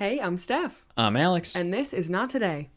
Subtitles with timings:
[0.00, 1.54] Hey, I'm Steph, I'm Alex.
[1.54, 2.70] and this is Not Today.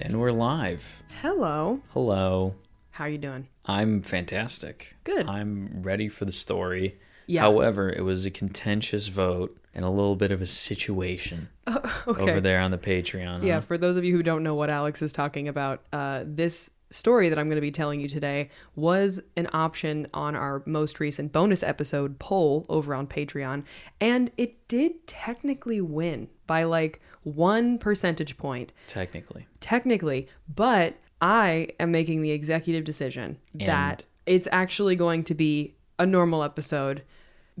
[0.00, 1.02] and we're live.
[1.20, 1.80] Hello.
[1.92, 2.54] Hello.
[2.90, 3.48] How are you doing?
[3.66, 4.96] I'm fantastic.
[5.04, 5.26] Good.
[5.28, 6.98] I'm ready for the story.
[7.30, 7.42] Yeah.
[7.42, 12.22] However, it was a contentious vote and a little bit of a situation Okay.
[12.22, 13.44] over there on the Patreon.
[13.44, 13.60] Yeah, huh?
[13.60, 17.28] for those of you who don't know what Alex is talking about, uh, this story
[17.28, 21.30] that I'm going to be telling you today was an option on our most recent
[21.30, 23.62] bonus episode poll over on Patreon,
[24.00, 28.72] and it did technically win by like one percentage point.
[28.88, 29.46] Technically.
[29.60, 36.06] Technically, but I am making the executive decision that it's actually going to be a
[36.06, 37.02] normal episode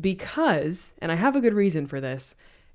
[0.00, 2.34] because, and I have a good reason for this,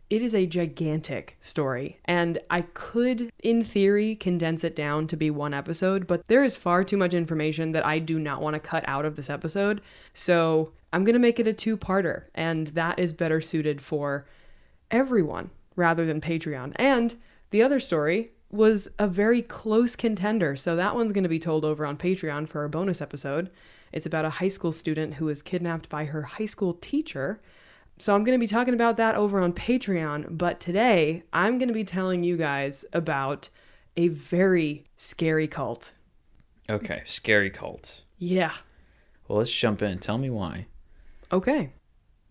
[0.10, 2.00] it is a gigantic story.
[2.06, 6.56] And I could, in theory, condense it down to be one episode, but there is
[6.56, 9.82] far too much information that I do not want to cut out of this episode.
[10.14, 14.26] So I'm going to make it a two parter, and that is better suited for
[14.92, 16.74] everyone rather than Patreon.
[16.76, 17.16] And
[17.50, 21.66] the other story was a very close contender, so that one's going to be told
[21.66, 23.50] over on Patreon for our bonus episode.
[23.96, 27.40] It's about a high school student who was kidnapped by her high school teacher.
[27.98, 31.70] So I'm going to be talking about that over on Patreon, but today I'm going
[31.70, 33.50] to be telling you guys about
[33.96, 35.94] a very scary cult.
[36.70, 37.04] Okay.
[37.06, 38.04] Scary cult.
[38.20, 38.52] Yeah.
[39.28, 40.00] Well, let's jump in.
[40.00, 40.68] Tell me why.
[41.32, 41.72] Okay.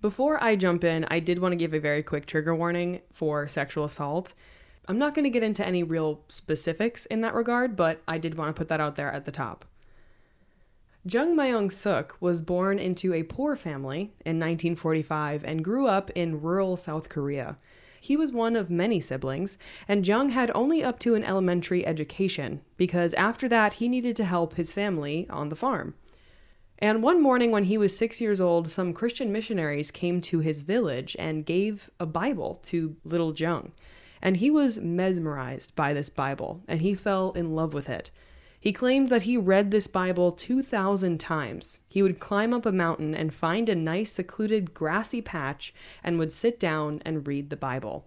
[0.02, 3.48] Before I jump in, I did want to give a very quick trigger warning for
[3.48, 4.34] sexual assault.
[4.86, 8.36] I'm not going to get into any real specifics in that regard, but I did
[8.36, 9.64] want to put that out there at the top.
[11.06, 16.78] Jung Myung-Seok was born into a poor family in 1945 and grew up in rural
[16.78, 17.58] South Korea.
[18.00, 22.62] He was one of many siblings, and Jung had only up to an elementary education
[22.78, 25.92] because after that he needed to help his family on the farm.
[26.78, 30.62] And one morning when he was six years old, some Christian missionaries came to his
[30.62, 33.73] village and gave a Bible to little Jung.
[34.23, 38.11] And he was mesmerized by this Bible, and he fell in love with it.
[38.64, 41.80] He claimed that he read this Bible 2,000 times.
[41.86, 46.33] He would climb up a mountain and find a nice, secluded, grassy patch and would
[46.33, 48.07] sit down and read the Bible.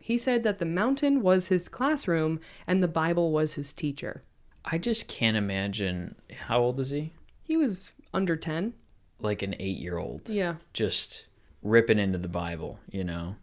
[0.00, 4.22] He said that the mountain was his classroom and the Bible was his teacher.
[4.64, 6.14] I just can't imagine.
[6.46, 7.12] How old is he?
[7.42, 8.72] He was under 10.
[9.20, 10.26] Like an eight year old.
[10.26, 10.54] Yeah.
[10.72, 11.26] Just
[11.62, 13.36] ripping into the Bible, you know?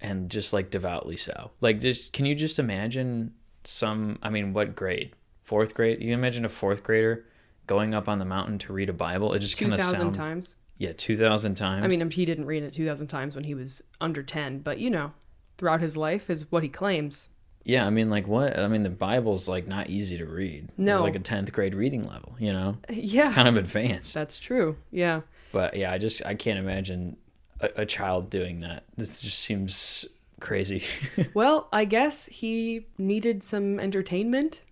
[0.00, 1.50] And just like devoutly so.
[1.60, 3.34] Like, just can you just imagine
[3.64, 5.16] some, I mean, what grade?
[5.52, 5.98] Fourth grade?
[5.98, 7.26] You can imagine a fourth grader
[7.66, 9.34] going up on the mountain to read a Bible.
[9.34, 10.16] It just kind of 2,000 sounds.
[10.16, 10.56] times.
[10.78, 11.84] Yeah, 2,000 times.
[11.84, 14.88] I mean, he didn't read it 2,000 times when he was under 10, but you
[14.88, 15.12] know,
[15.58, 17.28] throughout his life is what he claims.
[17.64, 18.58] yeah, I mean, like what?
[18.58, 20.70] I mean, the Bible's like not easy to read.
[20.78, 20.94] No.
[20.94, 22.78] It's like a 10th grade reading level, you know?
[22.88, 24.14] Uh, yeah, Kind of advanced.
[24.14, 24.78] that's true.
[24.90, 25.20] Yeah.
[25.52, 27.18] But yeah, I just, I can't imagine
[27.60, 28.84] a, a child doing that.
[28.96, 30.06] This just seems
[30.40, 30.82] crazy.
[31.34, 34.62] Well, I guess he needed some entertainment.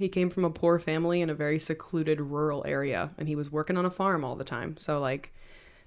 [0.00, 3.52] He came from a poor family in a very secluded rural area, and he was
[3.52, 4.78] working on a farm all the time.
[4.78, 5.30] So, like,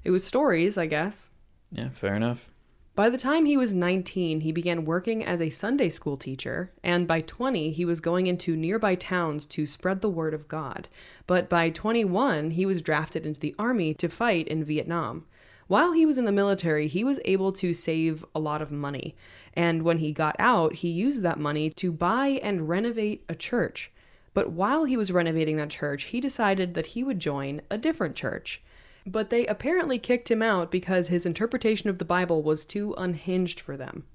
[0.03, 1.31] it was stories, I guess.
[1.72, 2.51] yeah, fair enough.
[2.94, 7.07] By the time he was 19, he began working as a Sunday school teacher, and
[7.07, 10.90] by 20, he was going into nearby towns to spread the word of God.
[11.25, 15.24] But by 21, he was drafted into the army to fight in Vietnam.
[15.66, 19.16] While he was in the military, he was able to save a lot of money,
[19.56, 23.91] and when he got out, he used that money to buy and renovate a church.
[24.34, 28.16] But while he was renovating that church, he decided that he would join a different
[28.16, 28.62] church.
[29.06, 33.60] But they apparently kicked him out because his interpretation of the Bible was too unhinged
[33.60, 34.06] for them.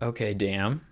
[0.00, 0.82] Okay, damn.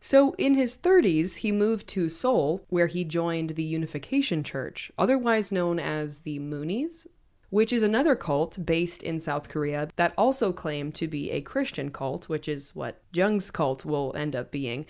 [0.00, 5.50] So, in his 30s, he moved to Seoul, where he joined the Unification Church, otherwise
[5.50, 7.06] known as the Moonies,
[7.48, 11.90] which is another cult based in South Korea that also claimed to be a Christian
[11.90, 14.84] cult, which is what Jung's cult will end up being.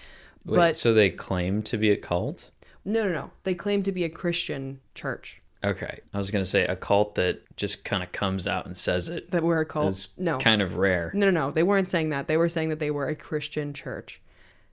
[0.45, 2.51] Wait, but so they claim to be a cult?
[2.85, 3.31] No, no, no.
[3.45, 5.39] They claim to be a Christian church.
[5.65, 6.01] Okay.
[6.13, 9.09] I was going to say a cult that just kind of comes out and says
[9.09, 9.89] it That we're a cult.
[9.89, 10.37] is no.
[10.39, 11.11] kind of rare.
[11.15, 11.51] No, no, no.
[11.51, 12.29] They weren't saying that.
[12.29, 14.21] They were saying that they were a Christian church.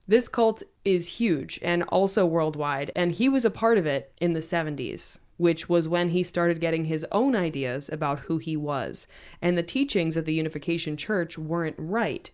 [0.07, 4.33] This cult is huge and also worldwide, and he was a part of it in
[4.33, 9.07] the 70s, which was when he started getting his own ideas about who he was.
[9.41, 12.29] And the teachings of the Unification Church weren't right.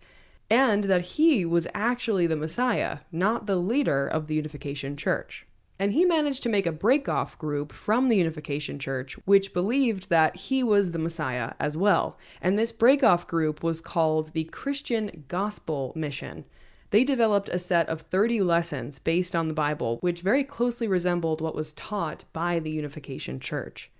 [0.50, 5.46] And that he was actually the Messiah, not the leader of the Unification Church.
[5.80, 10.36] And he managed to make a breakoff group from the Unification Church, which believed that
[10.36, 12.18] he was the Messiah as well.
[12.42, 16.46] And this breakoff group was called the Christian Gospel Mission.
[16.90, 21.42] They developed a set of 30 lessons based on the Bible, which very closely resembled
[21.42, 23.92] what was taught by the Unification Church.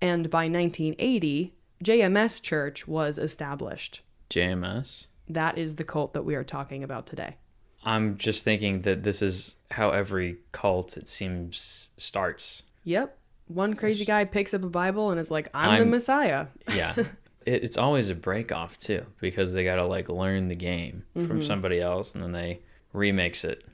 [0.00, 1.52] And by 1980,
[1.84, 4.00] JMS Church was established.
[4.30, 5.08] JMS.
[5.28, 7.36] That is the cult that we are talking about today.
[7.84, 12.62] I'm just thinking that this is how every cult, it seems, starts.
[12.84, 13.16] Yep.
[13.48, 16.46] One crazy guy picks up a Bible and is like, I'm, the I'm- Messiah.
[16.74, 16.94] Yeah.
[16.96, 21.04] it, it's always a break off, too, because they got to like learn the game
[21.14, 21.40] from mm-hmm.
[21.40, 22.60] somebody else and then they
[22.94, 23.64] remix it.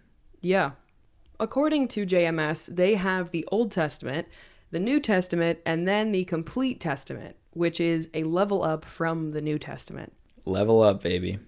[0.40, 0.72] Yeah.
[1.38, 4.26] According to JMS, they have the Old Testament,
[4.70, 9.42] the New Testament, and then the Complete Testament, which is a level up from the
[9.42, 10.12] New Testament
[10.44, 11.38] Level up, baby.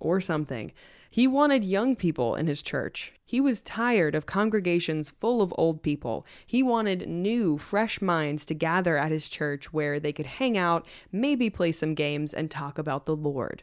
[0.00, 0.72] or something.
[1.10, 3.14] He wanted young people in his church.
[3.24, 6.26] He was tired of congregations full of old people.
[6.46, 10.86] He wanted new, fresh minds to gather at his church where they could hang out,
[11.10, 13.62] maybe play some games, and talk about the Lord.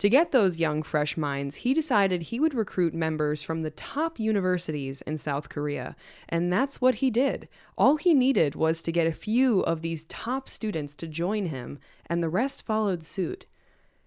[0.00, 4.18] To get those young, fresh minds, he decided he would recruit members from the top
[4.18, 5.94] universities in South Korea.
[6.26, 7.50] And that's what he did.
[7.76, 11.78] All he needed was to get a few of these top students to join him,
[12.06, 13.44] and the rest followed suit.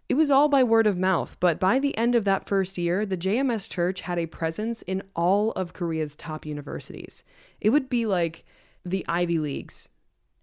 [0.10, 3.06] It was all by word of mouth, but by the end of that first year,
[3.06, 7.24] the JMS Church had a presence in all of Korea's top universities.
[7.62, 8.44] It would be like
[8.84, 9.90] the Ivy Leagues.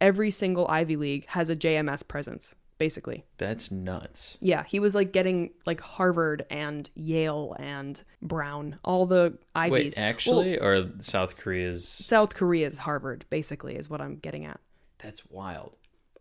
[0.00, 3.26] Every single Ivy League has a JMS presence, basically.
[3.36, 4.38] That's nuts.
[4.40, 9.96] Yeah, he was like getting like Harvard and Yale and Brown, all the Ivies.
[9.96, 11.86] Wait, actually, or South Korea's?
[11.86, 14.58] South Korea's Harvard, basically, is what I'm getting at.
[14.98, 15.76] That's wild.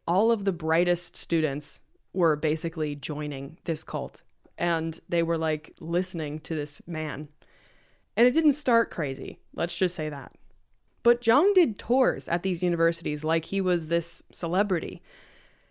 [0.06, 1.80] all of the brightest students
[2.14, 4.24] were basically joining this cult
[4.60, 7.30] and they were like listening to this man.
[8.16, 10.34] And it didn't start crazy, let's just say that.
[11.02, 15.02] But Jung did tours at these universities like he was this celebrity.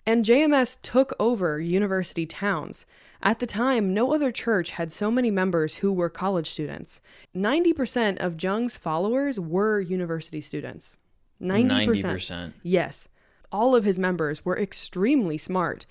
[0.06, 2.86] And JMS took over university towns.
[3.22, 7.02] At the time, no other church had so many members who were college students.
[7.36, 10.96] 90% of Jung's followers were university students.
[11.42, 12.02] 90%.
[12.02, 12.52] 90%.
[12.62, 13.08] Yes.
[13.52, 15.84] All of his members were extremely smart.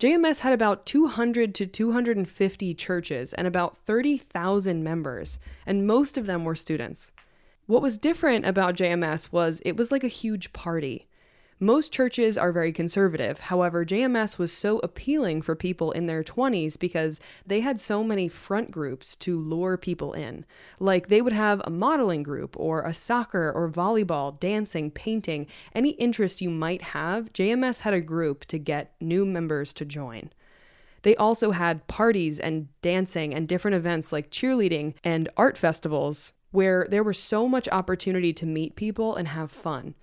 [0.00, 6.42] JMS had about 200 to 250 churches and about 30,000 members, and most of them
[6.42, 7.12] were students.
[7.66, 11.06] What was different about JMS was it was like a huge party.
[11.62, 13.38] Most churches are very conservative.
[13.38, 18.28] However, JMS was so appealing for people in their 20s because they had so many
[18.28, 20.46] front groups to lure people in.
[20.78, 25.90] Like they would have a modeling group or a soccer or volleyball, dancing, painting, any
[25.90, 30.30] interest you might have, JMS had a group to get new members to join.
[31.02, 36.86] They also had parties and dancing and different events like cheerleading and art festivals where
[36.88, 39.94] there was so much opportunity to meet people and have fun.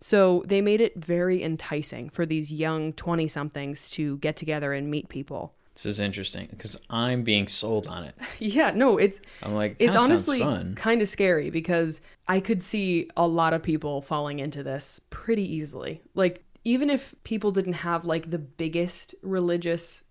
[0.00, 4.90] So they made it very enticing for these young 20 somethings to get together and
[4.90, 5.54] meet people.
[5.74, 8.14] This is interesting because I'm being sold on it.
[8.38, 10.40] Yeah, no, it's I'm like, it's honestly
[10.74, 15.42] kind of scary because I could see a lot of people falling into this pretty
[15.54, 16.02] easily.
[16.14, 20.02] Like even if people didn't have like the biggest religious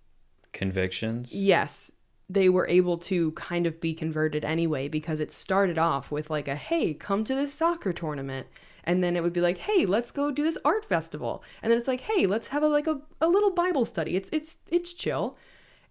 [0.54, 1.36] convictions.
[1.36, 1.92] yes,
[2.30, 6.48] they were able to kind of be converted anyway because it started off with like
[6.48, 8.48] a hey, come to this soccer tournament.
[8.86, 11.44] And then it would be like, hey, let's go do this art festival.
[11.62, 14.16] And then it's like, hey, let's have a like a, a little Bible study.
[14.16, 15.38] It's it's it's chill.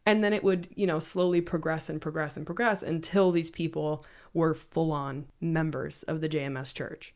[0.07, 4.05] And then it would, you know, slowly progress and progress and progress until these people
[4.35, 7.15] were full on members of the JMS church.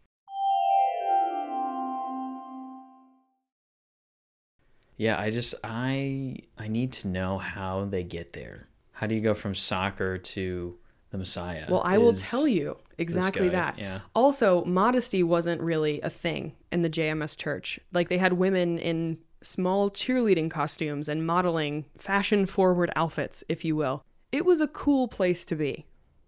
[4.97, 8.68] Yeah, I just I I need to know how they get there.
[8.92, 10.76] How do you go from soccer to
[11.11, 11.66] the Messiah?
[11.68, 13.78] Well, I will tell you exactly that.
[13.78, 14.00] Yeah.
[14.14, 17.81] Also, modesty wasn't really a thing in the JMS church.
[17.93, 23.76] Like they had women in small cheerleading costumes and modeling fashion forward outfits, if you
[23.76, 24.05] will.
[24.33, 25.87] It was a cool place to be,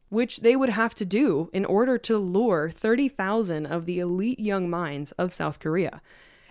[0.09, 4.71] which they would have to do in order to lure 30,000 of the elite young
[4.71, 6.01] minds of South Korea.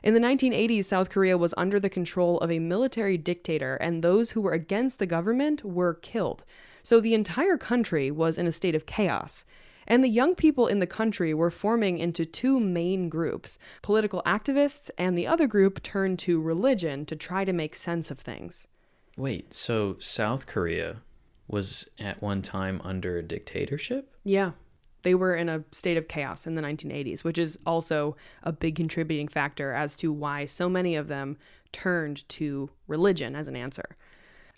[0.03, 4.31] In the 1980s, South Korea was under the control of a military dictator, and those
[4.31, 6.43] who were against the government were killed.
[6.83, 9.43] So the entire country was in a state of chaos.
[9.89, 14.91] And the young people in the country were forming into two main groups political activists,
[14.97, 18.67] and the other group turned to religion to try to make sense of things.
[19.17, 21.01] Wait, so South Korea
[21.47, 24.13] was at one time under a dictatorship?
[24.23, 24.51] Yeah.
[25.01, 28.75] They were in a state of chaos in the 1980s, which is also a big
[28.75, 31.37] contributing factor as to why so many of them
[31.71, 33.95] turned to religion as an answer.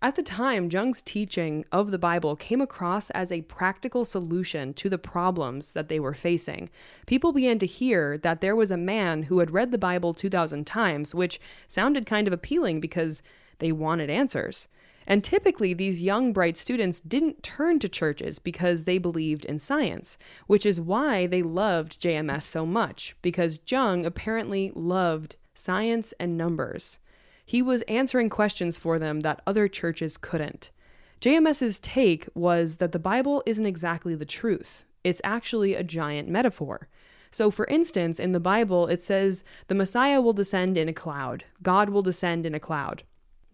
[0.04, 4.90] At the time, Jung's teaching of the Bible came across as a practical solution to
[4.90, 6.72] the problems that they were facing.
[7.06, 10.66] People began to hear that there was a man who had read the Bible 2,000
[10.66, 13.22] times, which sounded kind of appealing because
[13.60, 14.68] they wanted answers.
[15.06, 20.18] And typically, these young, bright students didn't turn to churches because they believed in science,
[20.48, 26.98] which is why they loved JMS so much, because Jung apparently loved science and numbers.
[27.46, 30.72] He was answering questions for them that other churches couldn't.
[31.20, 36.88] JMS's take was that the Bible isn't exactly the truth, it's actually a giant metaphor.
[37.30, 41.46] So, for instance, in the Bible, it says the Messiah will descend in a cloud,
[41.62, 43.04] God will descend in a cloud.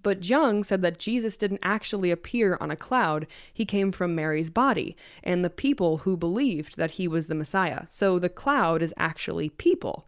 [0.01, 4.49] But Jung said that Jesus didn't actually appear on a cloud, he came from Mary's
[4.49, 7.83] body and the people who believed that he was the Messiah.
[7.89, 10.07] So the cloud is actually people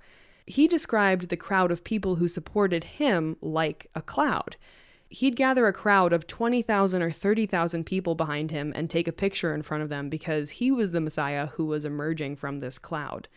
[0.49, 4.55] he described the crowd of people who supported him like a cloud.
[5.07, 9.53] He'd gather a crowd of 20,000 or 30,000 people behind him and take a picture
[9.53, 13.27] in front of them because he was the Messiah who was emerging from this cloud.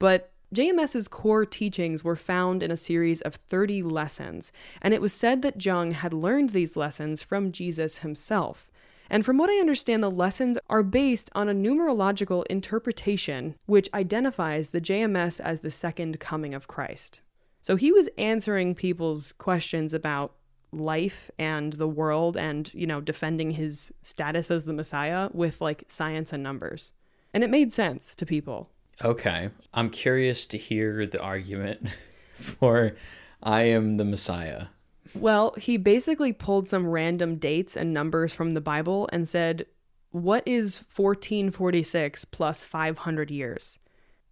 [0.00, 4.50] But JMS's core teachings were found in a series of 30 lessons,
[4.82, 8.68] and it was said that Jung had learned these lessons from Jesus himself.
[9.10, 14.70] And from what I understand, the lessons are based on a numerological interpretation which identifies
[14.70, 17.20] the JMS as the second coming of Christ.
[17.60, 20.34] So he was answering people's questions about
[20.72, 25.84] life and the world and, you know, defending his status as the Messiah with like
[25.88, 26.92] science and numbers.
[27.34, 28.70] And it made sense to people.
[29.02, 29.50] Okay.
[29.74, 31.96] I'm curious to hear the argument
[32.34, 32.96] for
[33.42, 34.66] I am the Messiah.
[35.14, 39.66] Well, he basically pulled some random dates and numbers from the Bible and said,
[40.10, 43.78] What is 1446 plus 500 years?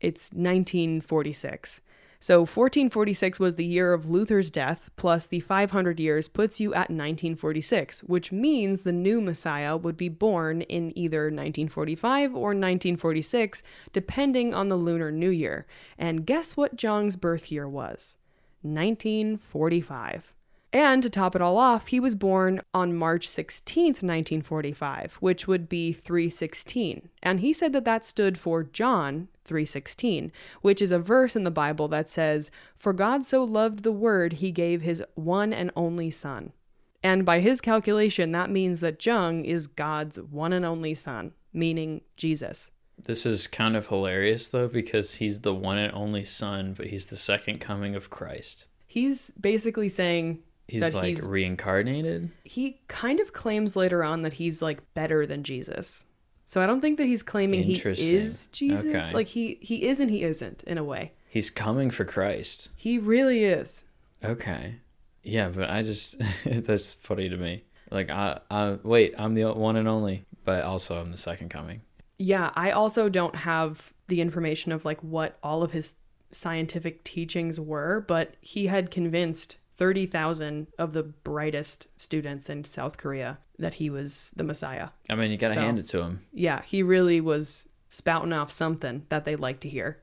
[0.00, 1.80] It's 1946.
[2.20, 6.90] So 1446 was the year of Luther's death, plus the 500 years puts you at
[6.90, 14.52] 1946, which means the new Messiah would be born in either 1945 or 1946, depending
[14.52, 15.66] on the Lunar New Year.
[15.96, 18.16] And guess what Jung's birth year was?
[18.62, 20.34] 1945.
[20.72, 25.66] And to top it all off, he was born on March 16th, 1945, which would
[25.68, 27.08] be 316.
[27.22, 31.50] And he said that that stood for John 316, which is a verse in the
[31.50, 36.10] Bible that says, "For God so loved the world, he gave his one and only
[36.10, 36.52] son."
[37.02, 42.02] And by his calculation, that means that Jung is God's one and only son, meaning
[42.16, 42.70] Jesus.
[43.02, 47.06] This is kind of hilarious though because he's the one and only son, but he's
[47.06, 48.66] the second coming of Christ.
[48.86, 52.30] He's basically saying He's like he's reincarnated.
[52.44, 56.04] he kind of claims later on that he's like better than Jesus.
[56.44, 58.86] So I don't think that he's claiming he is Jesus.
[58.86, 59.14] Okay.
[59.14, 61.12] Like he he is and he isn't in a way.
[61.28, 62.70] He's coming for Christ.
[62.76, 63.84] He really is.
[64.24, 64.76] Okay.
[65.22, 67.64] Yeah, but I just that's funny to me.
[67.90, 71.82] Like I I wait, I'm the one and only, but also I'm the second coming.
[72.18, 75.96] Yeah, I also don't have the information of like what all of his
[76.30, 83.38] scientific teachings were, but he had convinced 30,000 of the brightest students in South Korea
[83.58, 84.90] that he was the Messiah.
[85.08, 86.20] I mean, you got to So- hand it to him.
[86.32, 90.02] Yeah, he really was spouting off something that they like to hear.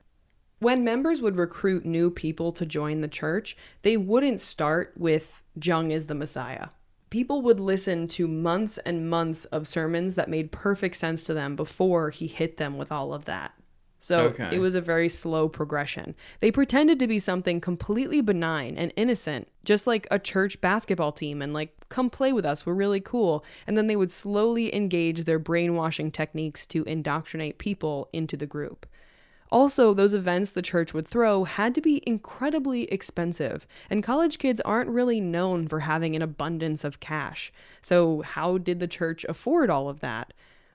[0.58, 5.90] When members would recruit new people to join the church, they wouldn't start with Jung
[5.90, 6.68] is the Messiah.
[7.10, 11.54] People would listen to months and months of sermons that made perfect sense to them
[11.54, 13.52] before he hit them with all of that.
[14.06, 14.54] So Okay.
[14.54, 16.14] it was a very slow progression.
[16.38, 21.42] They pretended to be something completely benign and innocent, just like a church basketball team,
[21.42, 23.44] and like, come play with us, we're really cool.
[23.66, 28.86] And then they would slowly engage their brainwashing techniques to indoctrinate people into the group.
[29.50, 34.60] Also, those events the church would throw had to be incredibly expensive, and college kids
[34.60, 37.52] aren't really known for having an abundance of cash.
[37.82, 40.32] So, how did the church afford all of that?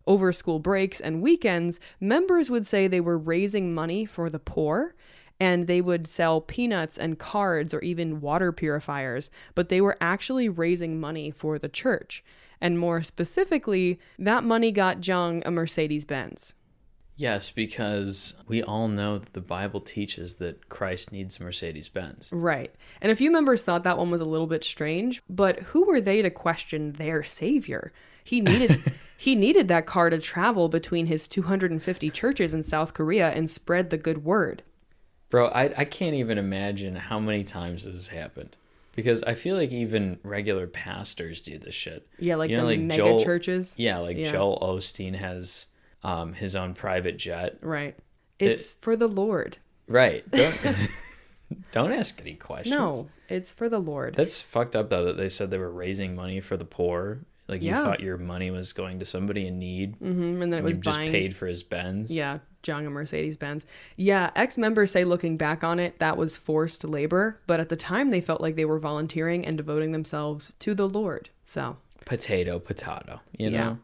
[0.07, 4.95] Over school breaks and weekends, members would say they were raising money for the poor,
[5.39, 10.47] and they would sell peanuts and cards or even water purifiers, but they were actually
[10.49, 12.23] raising money for the church.
[12.59, 16.53] And more specifically, that money got Jung a Mercedes Benz.
[17.21, 22.31] Yes, because we all know that the Bible teaches that Christ needs Mercedes Benz.
[22.33, 22.73] Right.
[22.99, 26.01] And a few members thought that one was a little bit strange, but who were
[26.01, 27.93] they to question their savior?
[28.23, 28.81] He needed
[29.19, 33.91] he needed that car to travel between his 250 churches in South Korea and spread
[33.91, 34.63] the good word.
[35.29, 38.55] Bro, I, I can't even imagine how many times this has happened.
[38.95, 42.07] Because I feel like even regular pastors do this shit.
[42.17, 43.75] Yeah, like You know, the like mega Joel- churches.
[43.77, 44.31] Yeah, like Yeah.
[44.31, 45.67] Joel Osteen has
[46.03, 47.57] um, his own private jet.
[47.61, 47.95] Right.
[48.39, 49.57] It's for the Lord.
[49.87, 50.29] Right.
[50.31, 50.55] Don't,
[51.71, 52.75] Don't ask any questions.
[52.75, 54.15] No, it's for the Lord.
[54.15, 57.19] That's fucked up though that they said they were raising money for the poor.
[57.47, 59.95] Like you thought your money was going to somebody in need.
[59.97, 61.11] hmm And then it was just buying.
[61.11, 62.09] paid for his Benz.
[62.15, 63.65] Yeah, John and Mercedes Benz.
[63.97, 67.75] Yeah, ex members say looking back on it, that was forced labor, but at the
[67.75, 71.29] time they felt like they were volunteering and devoting themselves to the Lord.
[71.43, 73.19] So, Potato, potato.
[73.37, 73.63] You Yeah.
[73.65, 73.79] know?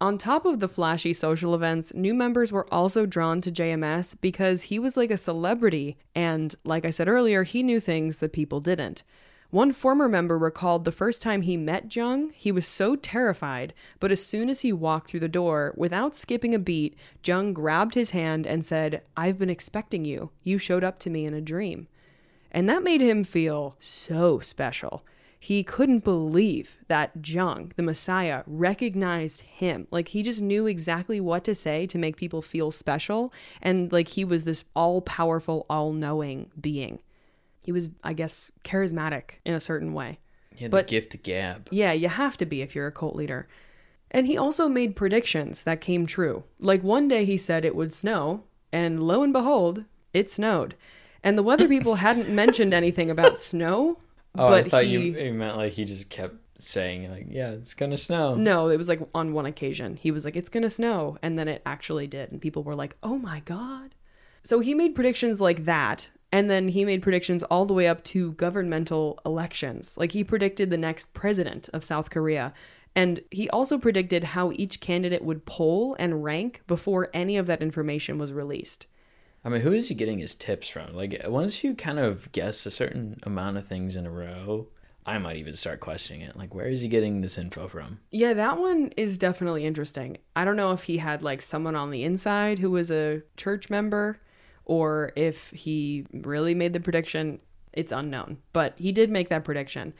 [0.00, 4.64] On top of the flashy social events, new members were also drawn to JMS because
[4.64, 8.60] he was like a celebrity, and like I said earlier, he knew things that people
[8.60, 9.02] didn't.
[9.50, 14.10] One former member recalled the first time he met Jung, he was so terrified, but
[14.10, 18.10] as soon as he walked through the door, without skipping a beat, Jung grabbed his
[18.10, 20.30] hand and said, I've been expecting you.
[20.42, 21.86] You showed up to me in a dream.
[22.50, 25.04] And that made him feel so special.
[25.44, 29.86] He couldn't believe that Jung, the Messiah, recognized him.
[29.90, 33.30] Like he just knew exactly what to say to make people feel special.
[33.60, 37.00] And like he was this all powerful, all knowing being.
[37.62, 40.18] He was, I guess, charismatic in a certain way.
[40.56, 41.68] He had But- the gift of gab.
[41.70, 43.46] Yeah, you have to be if you're a cult leader.
[44.10, 46.44] And he also made predictions that came true.
[46.58, 49.84] Like one day he said it would snow, and lo and behold,
[50.14, 50.74] it snowed.
[51.22, 53.98] And the weather people hadn't mentioned anything about snow,
[54.36, 57.50] Oh, but I thought he you, you meant like he just kept saying like, yeah,
[57.50, 58.34] it's gonna snow.
[58.34, 59.96] No, it was like on one occasion.
[59.96, 61.18] He was like, it's going to snow.
[61.22, 62.32] And then it actually did.
[62.32, 63.94] And people were like, oh my God.
[64.42, 66.08] So he made predictions like that.
[66.32, 69.96] And then he made predictions all the way up to governmental elections.
[69.96, 72.52] Like he predicted the next president of South Korea.
[72.96, 77.62] And he also predicted how each candidate would poll and rank before any of that
[77.62, 78.86] information was released.
[79.44, 80.94] I mean, who is he getting his tips from?
[80.94, 84.68] Like, once you kind of guess a certain amount of things in a row,
[85.06, 86.34] I might even start questioning it.
[86.34, 88.00] Like, where is he getting this info from?
[88.10, 90.16] Yeah, that one is definitely interesting.
[90.34, 93.68] I don't know if he had like someone on the inside who was a church
[93.68, 94.18] member
[94.64, 97.40] or if he really made the prediction.
[97.74, 99.92] It's unknown, but he did make that prediction.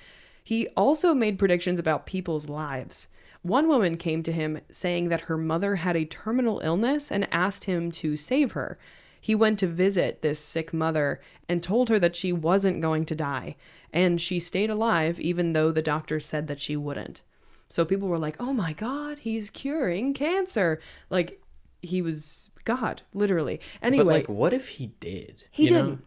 [0.43, 3.09] He also made predictions about people's lives.
[3.43, 7.65] One woman came to him saying that her mother had a terminal illness and asked
[7.65, 8.79] him to save her.
[9.25, 13.15] He went to visit this sick mother and told her that she wasn't going to
[13.15, 13.57] die,
[13.91, 17.23] and she stayed alive even though the doctor said that she wouldn't.
[17.67, 20.79] So people were like, "Oh my god, he's curing cancer."
[21.09, 21.41] Like
[21.81, 23.61] he was God, literally.
[23.81, 25.45] Anyway, But like, what if he did?
[25.51, 26.05] He didn't.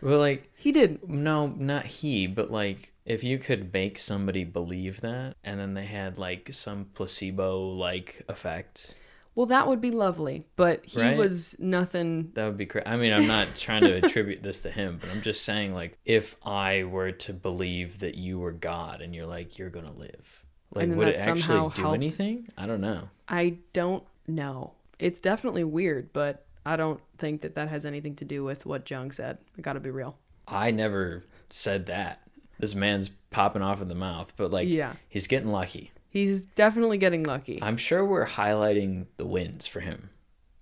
[0.00, 1.08] Well, like, he did.
[1.08, 5.84] no, not he, but like, if you could make somebody believe that, and then they
[5.84, 8.96] had like some placebo like effect,
[9.36, 11.16] Well, that would be lovely, but he Right?
[11.16, 12.30] was nothing.
[12.34, 12.86] that would be crazy.
[12.86, 15.96] I mean, I'm not trying to attribute this to him, but I'm just saying, like,
[16.04, 20.44] if I were to believe that you were God and you're like, you're gonna live,
[20.74, 21.78] like, would it actually do helped.
[21.80, 22.48] anything?
[22.58, 23.10] I don't know.
[23.28, 24.72] I don't know.
[24.98, 28.90] It's definitely weird, but I don't think that that has anything to do with what
[28.90, 29.38] Jung said.
[29.56, 30.16] I got to be real.
[30.48, 32.22] I never said that.
[32.58, 34.94] This man's popping off in the mouth, but like, Yeah.
[35.10, 35.92] he's getting lucky.
[36.16, 37.58] He's definitely getting lucky.
[37.60, 40.10] I'm sure we're highlighting the wins for him.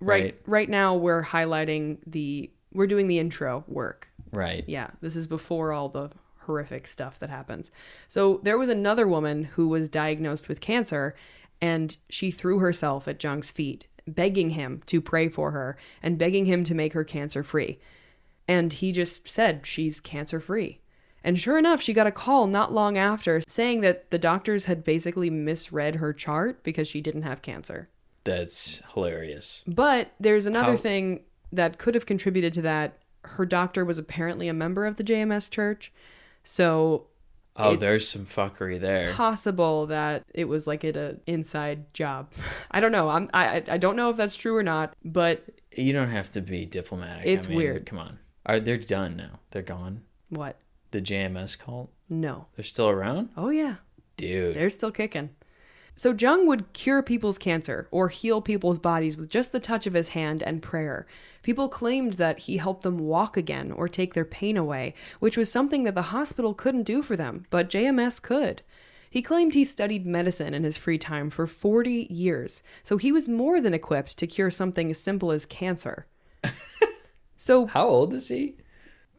[0.00, 0.40] right right.
[0.46, 4.08] right now we're highlighting the we're doing the intro work.
[4.32, 4.64] Right.
[4.66, 7.70] Yeah, this is before all the horrific stuff that happens.
[8.08, 11.14] So there was another woman who was diagnosed with cancer
[11.60, 16.46] and she threw herself at Jung's feet, begging him to pray for her and begging
[16.46, 17.78] him to make her cancer free.
[18.46, 20.80] And he just said she's cancer free.
[21.26, 24.84] And sure enough, she got a call not long after saying that the doctors had
[24.84, 27.88] basically misread her chart because she didn't have cancer.
[28.24, 29.64] That's hilarious.
[29.66, 31.20] But there's another How- thing
[31.52, 32.98] that could have contributed to that.
[33.22, 35.90] Her doctor was apparently a member of the JMS church.
[36.42, 37.06] So
[37.56, 39.12] Oh, there's some fuckery there.
[39.12, 42.32] possible that it was like an a inside job.
[42.70, 43.08] I don't know.
[43.08, 45.44] I'm, I I- I don't know if that's true or not, but
[45.76, 47.24] You don't have to be diplomatic.
[47.26, 47.87] I It's mean, weird.
[47.87, 48.18] Come on.
[48.44, 49.38] Are they're done now?
[49.50, 50.02] They're gone.
[50.30, 50.58] what?
[50.94, 51.90] The JMS cult.
[52.09, 52.46] No.
[52.54, 53.76] They're still around, Oh yeah.
[54.16, 54.54] dude.
[54.54, 55.30] They're still kicking.
[55.96, 59.94] So Jung would cure people's cancer or heal people's bodies with just the touch of
[59.94, 61.04] his hand and prayer.
[61.42, 65.50] People claimed that he helped them walk again or take their pain away, which was
[65.50, 68.62] something that the hospital couldn't do for them, but JMS could.
[69.11, 73.28] He claimed he studied medicine in his free time for 40 years, so he was
[73.28, 76.07] more than equipped to cure something as simple as cancer.
[77.37, 78.54] so How old is he?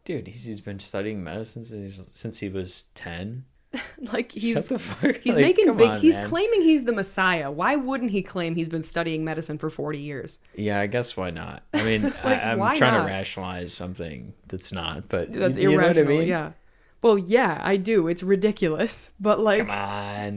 [0.05, 3.45] Dude, he's, he's been studying medicine since, since he was 10.
[4.13, 5.89] like he's Shut the fuck He's like, making big.
[5.89, 6.27] on, he's man.
[6.27, 7.51] claiming he's the Messiah.
[7.51, 10.39] Why wouldn't he claim he's been studying medicine for 40 years?
[10.55, 11.63] Yeah, I guess why not?
[11.73, 13.01] I mean, Like, I, I'm trying not?
[13.01, 16.17] to rationalize something that's not, but That's you, you know what I irrational.
[16.19, 16.27] mean?
[16.27, 16.51] Yeah.
[17.01, 18.07] Well, yeah, I do.
[18.07, 19.11] It's ridiculous.
[19.19, 19.67] But like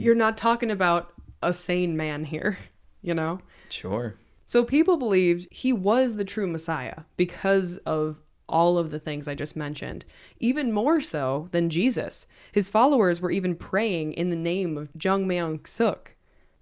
[0.00, 2.58] you're not talking about a sane man here,
[3.02, 3.40] you know?
[3.68, 4.16] Sure.
[4.46, 9.34] So people believed he was the true Messiah because of all of the things I
[9.34, 10.04] just mentioned,
[10.38, 12.26] even more so than Jesus.
[12.52, 16.08] His followers were even praying in the name of Jung Myung-Seok.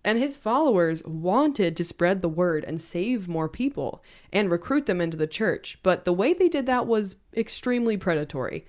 [0.05, 5.01] And his followers wanted to spread the word and save more people and recruit them
[5.01, 8.64] into the church, but the way they did that was extremely predatory.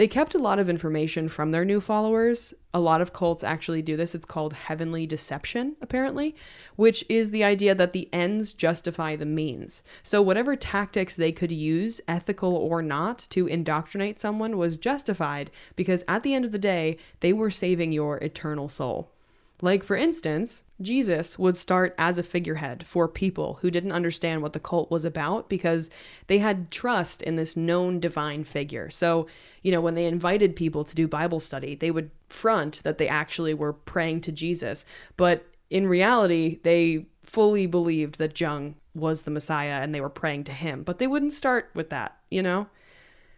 [0.00, 2.54] They kept a lot of information from their new followers.
[2.72, 4.14] A lot of cults actually do this.
[4.14, 6.34] It's called heavenly deception, apparently,
[6.76, 9.82] which is the idea that the ends justify the means.
[10.02, 16.02] So, whatever tactics they could use, ethical or not, to indoctrinate someone was justified because
[16.08, 19.10] at the end of the day, they were saving your eternal soul.
[19.62, 24.54] Like, for instance, Jesus would start as a figurehead for people who didn't understand what
[24.54, 25.90] the cult was about because
[26.28, 28.88] they had trust in this known divine figure.
[28.88, 29.26] So,
[29.62, 33.08] you know, when they invited people to do Bible study, they would front that they
[33.08, 34.86] actually were praying to Jesus.
[35.16, 40.44] But in reality, they fully believed that Jung was the Messiah and they were praying
[40.44, 40.82] to him.
[40.82, 42.66] But they wouldn't start with that, you know?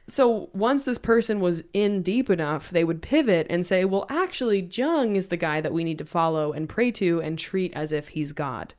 [0.07, 4.61] So once this person was in deep enough, they would pivot and say, well, actually,
[4.61, 7.93] Jung is the guy that we need to follow and pray to and treat as
[7.93, 8.75] if he's God.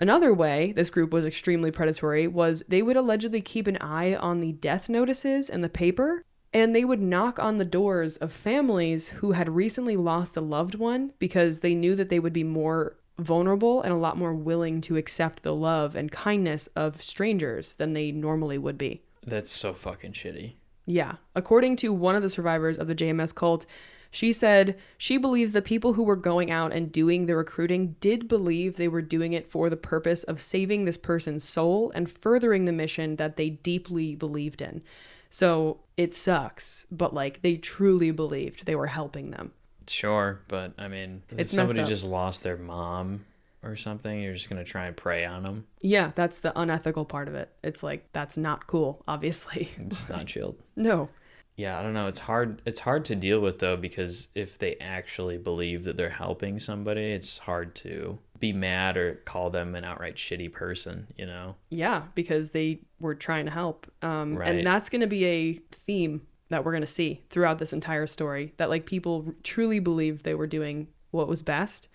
[0.00, 4.40] Another way this group was extremely predatory was they would allegedly keep an eye on
[4.40, 9.08] the death notices in the paper, and they would knock on the doors of families
[9.08, 12.96] who had recently lost a loved one because they knew that they would be more
[13.18, 17.92] vulnerable and a lot more willing to accept the love and kindness of strangers than
[17.92, 19.02] they normally would be.
[19.28, 20.54] That's so fucking shitty.
[20.86, 21.16] Yeah.
[21.34, 23.66] According to one of the survivors of the JMS cult,
[24.10, 28.26] she said she believes the people who were going out and doing the recruiting did
[28.26, 32.64] believe they were doing it for the purpose of saving this person's soul and furthering
[32.64, 34.82] the mission that they deeply believed in.
[35.28, 39.52] So it sucks, but like they truly believed they were helping them.
[39.86, 43.24] Sure, but I mean, It's somebody just lost their mom
[43.62, 45.66] or something, you're just gonna try and prey on them.
[45.82, 47.50] Yeah, that's the unethical part of it.
[47.62, 49.70] It's like that's not cool, obviously.
[49.78, 50.56] It's not chilled.
[50.76, 51.08] no.
[51.56, 52.06] Yeah, I don't know.
[52.06, 52.62] It's hard.
[52.66, 57.10] It's hard to deal with though because if they actually believe that they're helping somebody,
[57.10, 61.08] it's hard to be mad or call them an outright shitty person.
[61.16, 61.56] You know?
[61.70, 63.90] Yeah, because they were trying to help.
[64.02, 64.54] Um, Right.
[64.54, 68.06] And that's going to be a theme that we're going to see throughout this entire
[68.06, 71.88] story that like people truly believed they were doing what was best,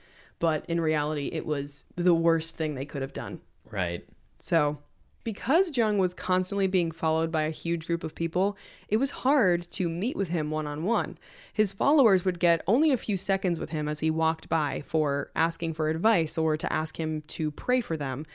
[0.44, 3.40] but in reality, it was the worst thing they could have done.
[3.72, 4.06] Right.
[4.40, 4.78] So,
[5.24, 8.58] because Jung was constantly being followed by a huge group of people,
[8.90, 11.18] it was hard to meet with him one on one.
[11.54, 15.32] His followers would get only a few seconds with him as he walked by for
[15.34, 18.26] asking for advice or to ask him to pray for them.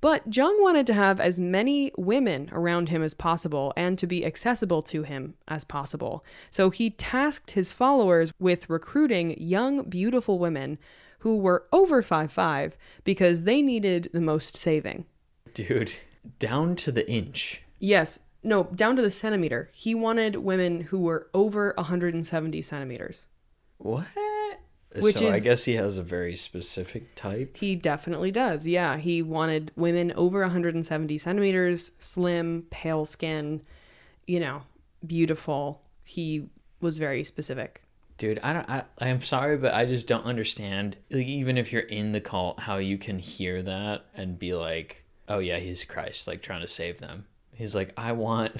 [0.00, 4.26] But Jung wanted to have as many women around him as possible and to be
[4.26, 6.24] accessible to him as possible.
[6.50, 10.78] So he tasked his followers with recruiting young, beautiful women
[11.22, 12.72] who were over 5'5
[13.04, 15.04] because they needed the most saving.
[15.54, 15.92] Dude,
[16.40, 17.62] down to the inch.
[17.78, 19.70] Yes, no, down to the centimeter.
[19.72, 23.28] He wanted women who were over 170 centimeters.
[23.78, 24.06] What?
[25.00, 27.56] Which so I guess he has a very specific type.
[27.56, 28.66] He definitely does.
[28.66, 33.62] Yeah, he wanted women over 170 centimeters, slim, pale skin,
[34.26, 34.62] you know,
[35.06, 35.82] beautiful.
[36.02, 36.48] He
[36.80, 37.82] was very specific.
[38.18, 38.68] Dude, I don't.
[38.68, 40.96] I, I'm sorry, but I just don't understand.
[41.10, 45.04] Like, even if you're in the cult, how you can hear that and be like,
[45.28, 48.54] "Oh yeah, he's Christ, like trying to save them." He's like, "I want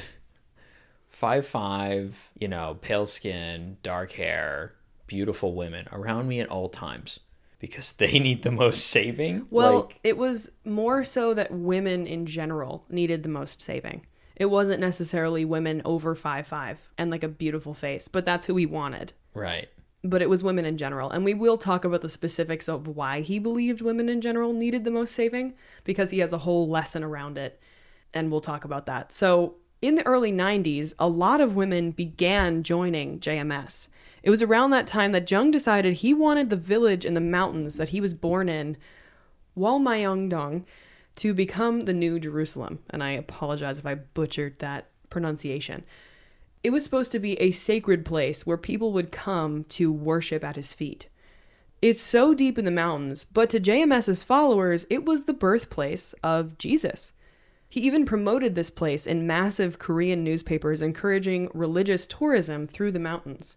[1.10, 4.74] five five, you know, pale skin, dark hair,
[5.06, 7.20] beautiful women around me at all times
[7.58, 12.26] because they need the most saving." Well, like, it was more so that women in
[12.26, 14.06] general needed the most saving.
[14.34, 18.56] It wasn't necessarily women over five five and like a beautiful face, but that's who
[18.56, 19.12] he wanted.
[19.34, 19.68] Right.
[20.04, 21.10] but it was women in general.
[21.10, 24.84] And we will talk about the specifics of why he believed women in general needed
[24.84, 27.60] the most saving because he has a whole lesson around it.
[28.12, 29.12] And we'll talk about that.
[29.12, 33.88] So, in the early 90s, a lot of women began joining JMS.
[34.22, 37.76] It was around that time that Jung decided he wanted the village in the mountains
[37.78, 38.76] that he was born in,
[39.58, 40.64] Walmayongdong,
[41.16, 42.78] to become the new Jerusalem.
[42.90, 45.84] And I apologize if I butchered that pronunciation.
[46.64, 50.56] It was supposed to be a sacred place where people would come to worship at
[50.56, 51.08] his feet.
[51.80, 56.56] It's so deep in the mountains, but to JMS's followers, it was the birthplace of
[56.58, 57.12] Jesus.
[57.68, 63.56] He even promoted this place in massive Korean newspapers, encouraging religious tourism through the mountains.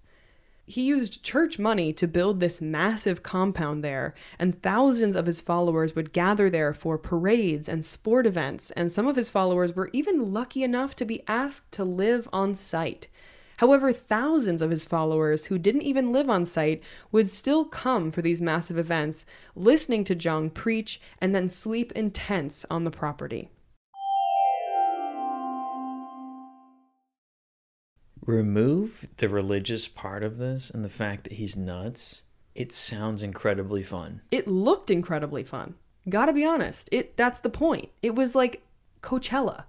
[0.67, 5.95] He used church money to build this massive compound there, and thousands of his followers
[5.95, 10.33] would gather there for parades and sport events, and some of his followers were even
[10.33, 13.07] lucky enough to be asked to live on site.
[13.57, 18.23] However, thousands of his followers who didn't even live on site would still come for
[18.23, 23.49] these massive events, listening to Jung preach and then sleep in tents on the property.
[28.25, 33.83] Remove the religious part of this and the fact that he's nuts, it sounds incredibly
[33.83, 34.21] fun.
[34.31, 35.75] It looked incredibly fun.
[36.07, 36.89] Gotta be honest.
[36.91, 37.89] It that's the point.
[38.01, 38.61] It was like
[39.01, 39.65] Coachella.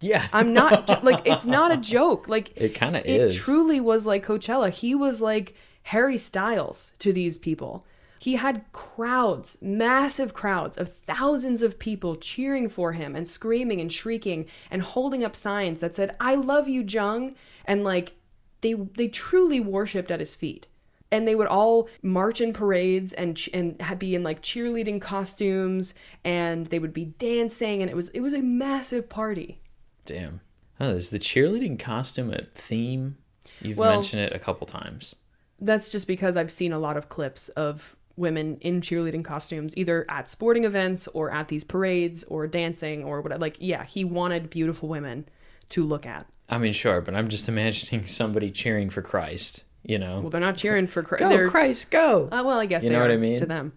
[0.00, 0.26] Yeah.
[0.32, 2.28] I'm not like it's not a joke.
[2.28, 3.36] Like It kinda It is.
[3.36, 4.70] truly was like Coachella.
[4.70, 7.84] He was like Harry Styles to these people.
[8.20, 13.90] He had crowds, massive crowds of thousands of people cheering for him and screaming and
[13.90, 18.12] shrieking and holding up signs that said "I love you, Jung," and like
[18.60, 20.66] they they truly worshipped at his feet.
[21.10, 26.66] And they would all march in parades and and be in like cheerleading costumes and
[26.66, 29.58] they would be dancing and it was it was a massive party.
[30.04, 30.42] Damn.
[30.78, 33.16] I know, is the cheerleading costume a theme?
[33.62, 35.16] You've Well- mentioned it a couple times.
[35.62, 40.06] that's just because I've seen a lot of clips of women in cheerleading costumes, either
[40.08, 43.40] at sporting events or at these parades or dancing or what.
[43.40, 45.26] Like, yeah, he wanted beautiful women
[45.70, 46.26] to look at.
[46.48, 50.20] I mean, sure, but I'm just imagining somebody cheering for Christ, you know?
[50.20, 51.20] Well, they're not cheering for Christ.
[51.20, 52.28] go, they're, Christ, go!
[52.30, 53.38] uh, well, I guess You know what I mean?
[53.38, 53.72] to them.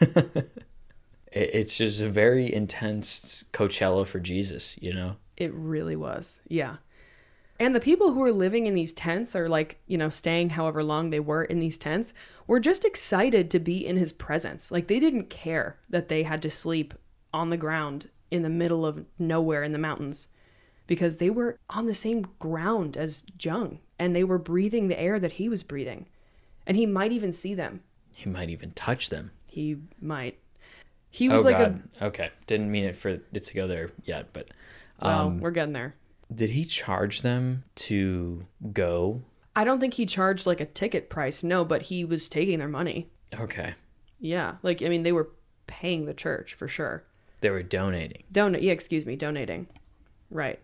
[1.32, 5.16] It- it's just a very intense Coachella for Jesus, you know?
[5.36, 6.42] It really was.
[6.46, 6.76] Yeah.
[7.62, 10.82] And the people who were living in these tents or like, you know, staying however
[10.82, 12.12] long they were in these tents
[12.48, 14.72] were just excited to be in his presence.
[14.72, 16.92] Like they didn't care that they had to sleep
[17.32, 20.26] on the ground in the middle of nowhere in the mountains
[20.88, 25.20] because they were on the same ground as Jung and they were breathing the air
[25.20, 26.08] that he was breathing.
[26.66, 27.78] And he might even see them.
[28.12, 29.30] He might even touch them.
[29.48, 30.36] He might.
[31.10, 31.82] He was oh, like God.
[32.02, 32.30] Okay.
[32.48, 34.48] Didn't mean it for it to go there yet, but
[34.98, 35.94] a well, um, we're getting there.
[36.34, 39.22] Did he charge them to go?
[39.54, 41.42] I don't think he charged like a ticket price.
[41.42, 43.08] No, but he was taking their money.
[43.38, 43.74] Okay.
[44.18, 45.30] Yeah, like I mean, they were
[45.66, 47.02] paying the church for sure.
[47.40, 48.22] They were donating.
[48.30, 49.66] Donate, yeah, excuse me, donating.
[50.30, 50.60] Right.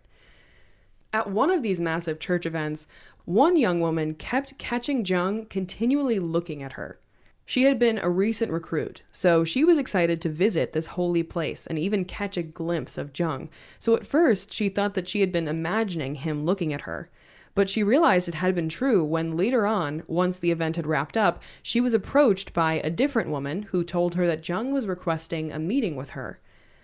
[1.12, 2.86] At one of these massive church events,
[3.24, 7.00] one young woman kept catching Jung continually looking at her.
[7.48, 11.66] She had been a recent recruit, so she was excited to visit this holy place
[11.66, 13.48] and even catch a glimpse of Jung.
[13.78, 17.08] So at first, she thought that she had been imagining him looking at her.
[17.54, 21.16] But she realized it had been true when later on, once the event had wrapped
[21.16, 25.50] up, she was approached by a different woman who told her that Jung was requesting
[25.50, 26.40] a meeting with her.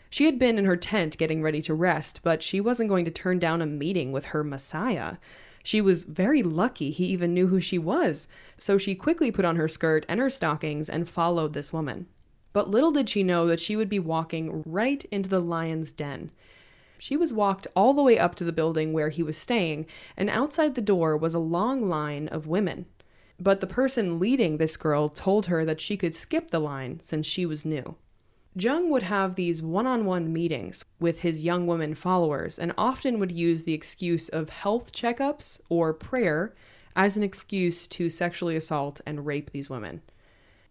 [0.09, 3.11] She had been in her tent getting ready to rest, but she wasn't going to
[3.11, 5.17] turn down a meeting with her Messiah.
[5.65, 9.57] She was very lucky he even knew who she was, so she quickly put on
[9.57, 12.07] her skirt and her stockings and followed this woman.
[12.53, 16.31] But little did she know that she would be walking right into the lion's den.
[16.99, 19.87] She was walked all the way up to the building where he was staying,
[20.19, 22.85] and outside the door was a long line of women.
[23.41, 27.27] But the person leading this girl told her that she could skip the line since
[27.27, 27.97] she was new.
[28.57, 33.19] Jung would have these one on one meetings with his young women followers and often
[33.19, 36.55] would use the excuse of health checkups or prayer
[36.95, 40.03] as an excuse to sexually assault and rape these women.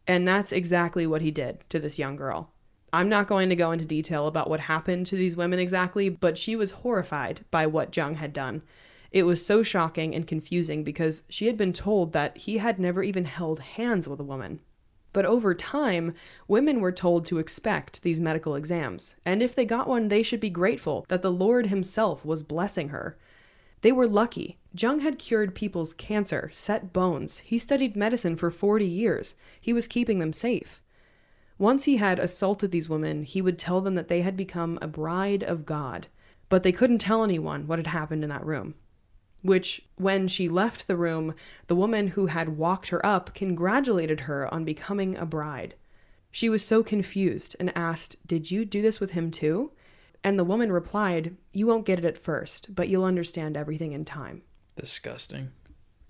[0.08, 2.52] And that's exactly what he did to this young girl.
[2.93, 6.38] I'm not going to go into detail about what happened to these women exactly, but
[6.38, 8.62] she was horrified by what Jung had done.
[9.12, 13.04] It was so shocking and confusing because she had been told that he had never
[13.04, 14.62] even held hands with a woman.
[15.13, 16.15] But over time,
[16.47, 20.39] women were told to expect these medical exams, and if they got one, they should
[20.39, 23.15] be grateful that the Lord Himself was blessing her.
[23.82, 24.58] They were lucky.
[24.76, 27.39] Jung had cured people's cancer, set bones.
[27.39, 29.36] He studied medicine for 40 years.
[29.62, 30.82] He was keeping them safe.
[31.60, 34.88] Once he had assaulted these women, he would tell them that they had become a
[34.88, 36.08] bride of God,
[36.49, 38.73] but they couldn't tell anyone what had happened in that room.
[39.43, 41.36] Which, when she left the room,
[41.67, 45.75] the woman who had walked her up congratulated her on becoming a bride.
[46.32, 49.71] She was so confused and asked, Did you do this with him too?
[50.23, 54.03] And the woman replied, You won't get it at first, but you'll understand everything in
[54.03, 54.41] time.
[54.75, 55.51] Disgusting.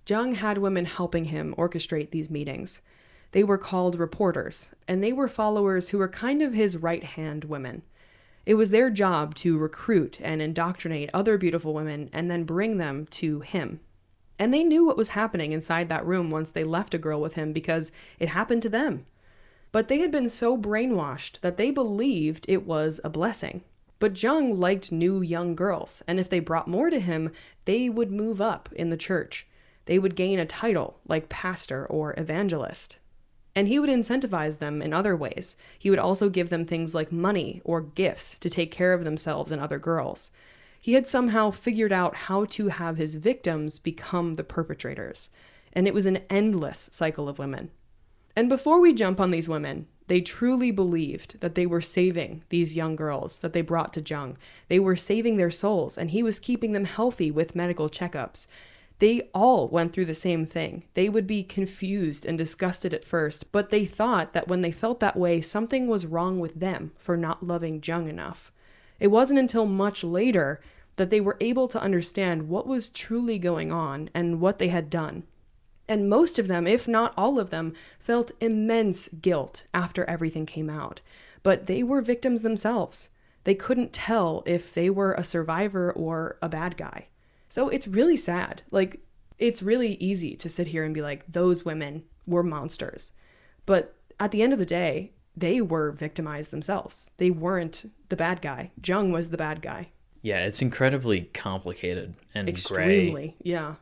[0.08, 2.82] Jung had women helping him orchestrate these meetings.
[3.32, 7.46] They were called reporters, and they were followers who were kind of his right hand
[7.46, 7.82] women.
[8.46, 13.06] It was their job to recruit and indoctrinate other beautiful women and then bring them
[13.12, 13.80] to him.
[14.38, 17.36] And they knew what was happening inside that room once they left a girl with
[17.36, 19.06] him because it happened to them.
[19.72, 23.64] But they had been so brainwashed that they believed it was a blessing.
[24.00, 27.32] But Jung liked new young girls, and if they brought more to him,
[27.64, 29.48] they would move up in the church.
[29.86, 32.98] They would gain a title like pastor or evangelist.
[33.56, 35.58] And he would incentivize them in other ways.
[35.78, 39.52] He would also give them things like money or gifts to take care of themselves
[39.52, 40.32] and other girls.
[40.80, 45.30] He had somehow figured out how to have his victims become the perpetrators.
[45.72, 47.72] And it was an endless cycle of women.
[48.36, 52.76] And before we jump on these women, they truly believed that they were saving these
[52.76, 54.38] young girls that they brought to Jung.
[54.68, 58.48] They were saving their souls, and he was keeping them healthy with medical checkups.
[59.00, 60.86] They all went through the same thing.
[60.94, 65.00] They would be confused and disgusted at first, but they thought that when they felt
[65.00, 68.52] that way, something was wrong with them for not loving Jung enough.
[69.00, 70.62] It wasn't until much later
[70.96, 74.90] that they were able to understand what was truly going on and what they had
[74.90, 75.24] done.
[75.88, 80.70] And most of them, if not all of them, felt immense guilt after everything came
[80.70, 81.02] out.
[81.42, 83.10] But they were victims themselves.
[83.44, 87.08] They couldn't tell if they were a survivor or a bad guy.
[87.54, 88.63] So it's really sad.
[88.72, 89.00] Like,
[89.38, 93.12] it's really easy to sit here and be like, those women were monsters.
[93.68, 97.12] But at the end of the day, they were victimized themselves.
[97.18, 98.72] They weren't the bad guy.
[98.84, 99.89] Jung was the bad guy.
[100.24, 103.36] Yeah, it's incredibly complicated and Extremely, gray.
[103.44, 103.76] yeah.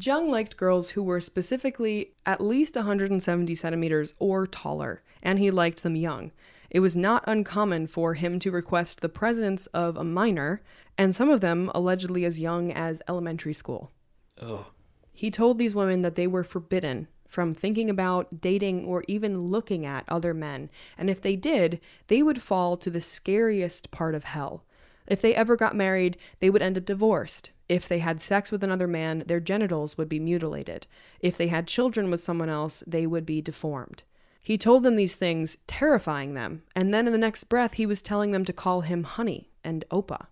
[0.00, 5.82] Jung liked girls who were specifically at least 170 centimeters or taller, and he liked
[5.82, 6.32] them young.
[6.70, 10.62] It was not uncommon for him to request the presence of a minor,
[10.96, 13.90] and some of them allegedly as young as elementary school.
[14.40, 14.66] Oh,
[15.12, 19.84] He told these women that they were forbidden from thinking about, dating, or even looking
[19.86, 24.24] at other men, and if they did, they would fall to the scariest part of
[24.24, 24.64] hell.
[25.06, 27.50] If they ever got married, they would end up divorced.
[27.72, 30.86] If they had sex with another man, their genitals would be mutilated.
[31.20, 34.02] If they had children with someone else, they would be deformed.
[34.42, 38.02] He told them these things, terrifying them, and then in the next breath, he was
[38.02, 40.26] telling them to call him honey and Oppa.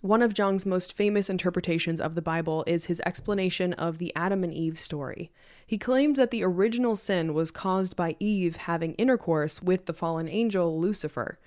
[0.00, 4.42] One of Jung's most famous interpretations of the Bible is his explanation of the Adam
[4.42, 5.30] and Eve story.
[5.66, 10.30] He claimed that the original sin was caused by Eve having intercourse with the fallen
[10.30, 11.38] angel Lucifer.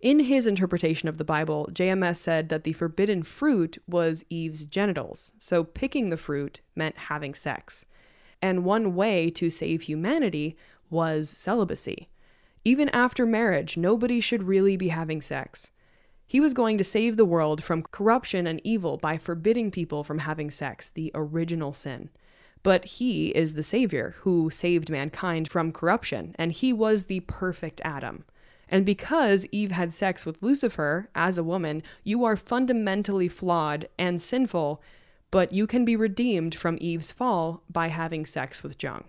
[0.00, 5.34] In his interpretation of the Bible, JMS said that the forbidden fruit was Eve's genitals,
[5.38, 7.84] so picking the fruit meant having sex.
[8.40, 10.56] And one way to save humanity
[10.88, 12.08] was celibacy.
[12.64, 15.70] Even after marriage, nobody should really be having sex.
[16.26, 20.20] He was going to save the world from corruption and evil by forbidding people from
[20.20, 22.08] having sex, the original sin.
[22.62, 27.82] But he is the Savior who saved mankind from corruption, and he was the perfect
[27.84, 28.24] Adam.
[28.70, 34.22] And because Eve had sex with Lucifer as a woman, you are fundamentally flawed and
[34.22, 34.80] sinful,
[35.32, 39.04] but you can be redeemed from Eve's fall by having sex with Jung.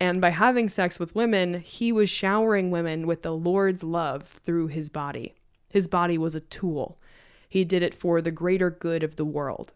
[0.00, 4.68] And by having sex with women, he was showering women with the Lord's love through
[4.68, 5.34] his body.
[5.68, 6.98] His body was a tool.
[7.50, 9.74] He did it for the greater good of the world.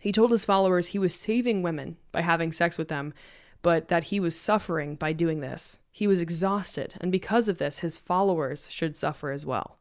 [0.00, 3.14] He told his followers he was saving women by having sex with them,
[3.64, 5.78] but that he was suffering by doing this.
[5.90, 9.78] He was exhausted, and because of this, his followers should suffer as well.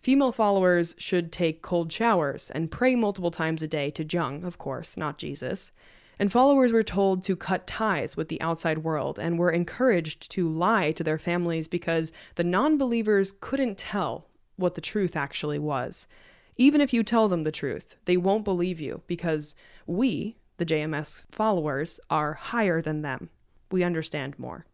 [0.00, 4.58] Female followers should take cold showers and pray multiple times a day to Jung, of
[4.58, 5.70] course, not Jesus.
[6.18, 10.48] And followers were told to cut ties with the outside world and were encouraged to
[10.48, 16.08] lie to their families because the non believers couldn't tell what the truth actually was.
[16.56, 19.54] Even if you tell them the truth, they won't believe you because
[19.86, 23.30] we, the JMS followers, are higher than them.
[23.70, 24.66] We understand more.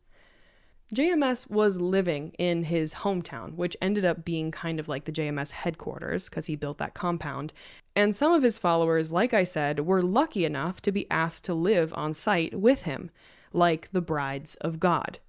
[0.94, 5.52] JMS was living in his hometown, which ended up being kind of like the JMS
[5.52, 7.52] headquarters because he built that compound.
[7.94, 11.54] And some of his followers, like I said, were lucky enough to be asked to
[11.54, 13.10] live on site with him,
[13.52, 15.20] like the brides of God.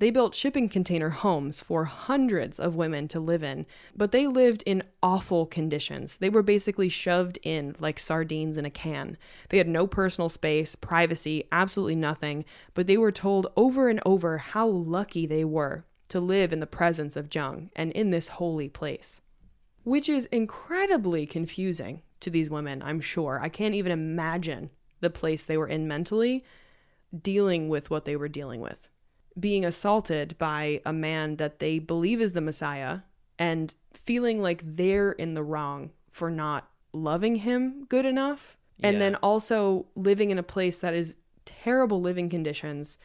[0.00, 4.62] They built shipping container homes for hundreds of women to live in, but they lived
[4.64, 6.18] in awful conditions.
[6.18, 9.18] They were basically shoved in like sardines in a can.
[9.48, 14.38] They had no personal space, privacy, absolutely nothing, but they were told over and over
[14.38, 18.68] how lucky they were to live in the presence of Jung and in this holy
[18.68, 19.20] place.
[19.82, 23.40] Which is incredibly confusing to these women, I'm sure.
[23.42, 26.44] I can't even imagine the place they were in mentally
[27.20, 28.88] dealing with what they were dealing with
[29.38, 33.00] being assaulted by a man that they believe is the Messiah
[33.38, 38.56] and feeling like they're in the wrong for not loving him good enough.
[38.82, 39.00] And Yeah.
[39.00, 42.98] then also living in a place that is terrible living conditions,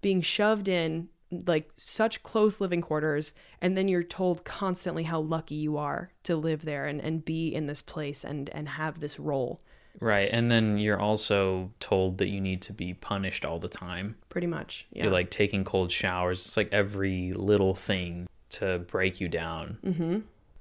[0.00, 5.56] being shoved in like such close living quarters, and then you're told constantly how lucky
[5.56, 9.18] you are to live there and, and be in this place and, and have this
[9.18, 9.60] role.
[10.00, 10.28] Right.
[10.32, 14.16] And then you're also told that you need to be punished all the time.
[14.28, 14.86] Pretty much.
[14.92, 15.04] Yeah.
[15.04, 16.44] You're like taking cold showers.
[16.44, 19.78] It's like every little thing to break you down.
[19.84, 20.18] Mm-hmm.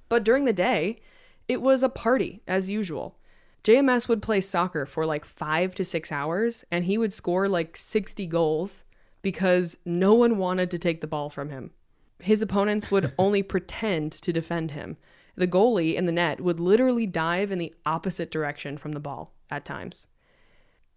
[0.09, 0.99] But during the day,
[1.47, 3.15] it was a party as usual.
[3.63, 7.75] JMS would play soccer for like five to six hours, and he would score like
[7.75, 8.85] 60 goals
[9.21, 11.71] because no one wanted to take the ball from him.
[12.19, 14.97] His opponents would only pretend to defend him.
[15.37, 19.35] The goalie in the net would literally dive in the opposite direction from the ball
[19.49, 20.07] at times.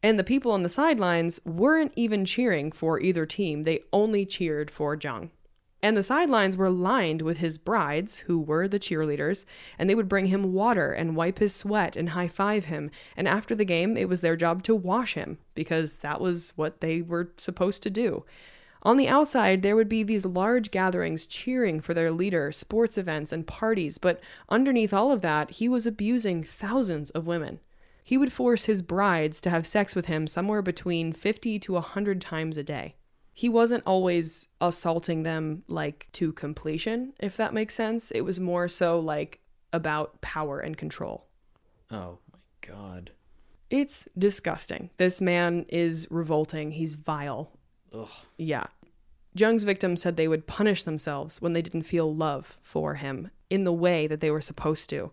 [0.02, 4.70] And the people on the sidelines weren't even cheering for either team, they only cheered
[4.70, 5.30] for Jung.
[5.82, 9.46] And the sidelines were lined with his brides, who were the cheerleaders,
[9.78, 12.90] and they would bring him water and wipe his sweat and high five him.
[13.16, 16.80] And after the game, it was their job to wash him, because that was what
[16.80, 18.24] they were supposed to do.
[18.82, 23.32] On the outside, there would be these large gatherings cheering for their leader, sports events,
[23.32, 27.60] and parties, but underneath all of that, he was abusing thousands of women.
[28.02, 32.20] He would force his brides to have sex with him somewhere between 50 to 100
[32.20, 32.96] times a day
[33.40, 38.10] he wasn't always assaulting them like to completion, if that makes sense.
[38.10, 39.40] It was more so like
[39.72, 41.26] about power and control.
[41.90, 43.12] Oh my god.
[43.70, 44.90] It's disgusting.
[44.98, 46.72] This man is revolting.
[46.72, 47.52] He's vile.
[47.92, 48.08] Ugh.
[48.36, 48.66] Yeah.
[49.34, 53.64] Jung's victims said they would punish themselves when they didn't feel love for him in
[53.64, 55.12] the way that they were supposed to.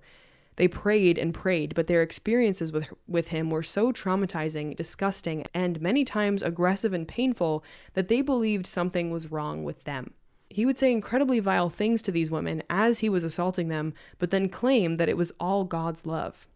[0.58, 5.80] They prayed and prayed, but their experiences with, with him were so traumatizing, disgusting, and
[5.80, 7.64] many times aggressive and painful
[7.94, 10.14] that they believed something was wrong with them.
[10.50, 14.32] He would say incredibly vile things to these women as he was assaulting them, but
[14.32, 16.48] then claim that it was all God's love.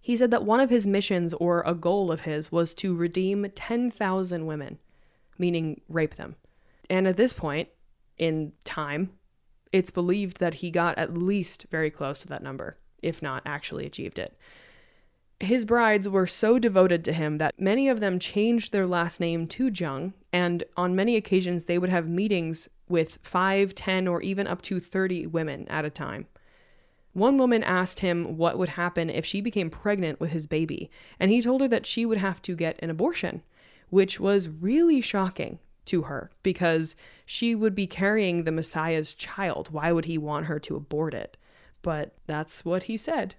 [0.00, 3.50] He said that one of his missions or a goal of his was to redeem
[3.50, 4.78] 10,000 women,
[5.38, 6.36] meaning rape them.
[6.90, 7.68] And at this point
[8.16, 9.10] in time,
[9.72, 13.86] it's believed that he got at least very close to that number if not actually
[13.86, 14.36] achieved it.
[15.40, 19.46] His brides were so devoted to him that many of them changed their last name
[19.48, 24.48] to Jung, and on many occasions they would have meetings with 5, 10, or even
[24.48, 26.26] up to 30 women at a time.
[27.12, 31.30] One woman asked him what would happen if she became pregnant with his baby, and
[31.30, 33.42] he told her that she would have to get an abortion,
[33.90, 39.70] which was really shocking to her because she would be carrying the Messiah's child.
[39.70, 41.36] Why would he want her to abort it?
[41.82, 43.34] but that's what he said.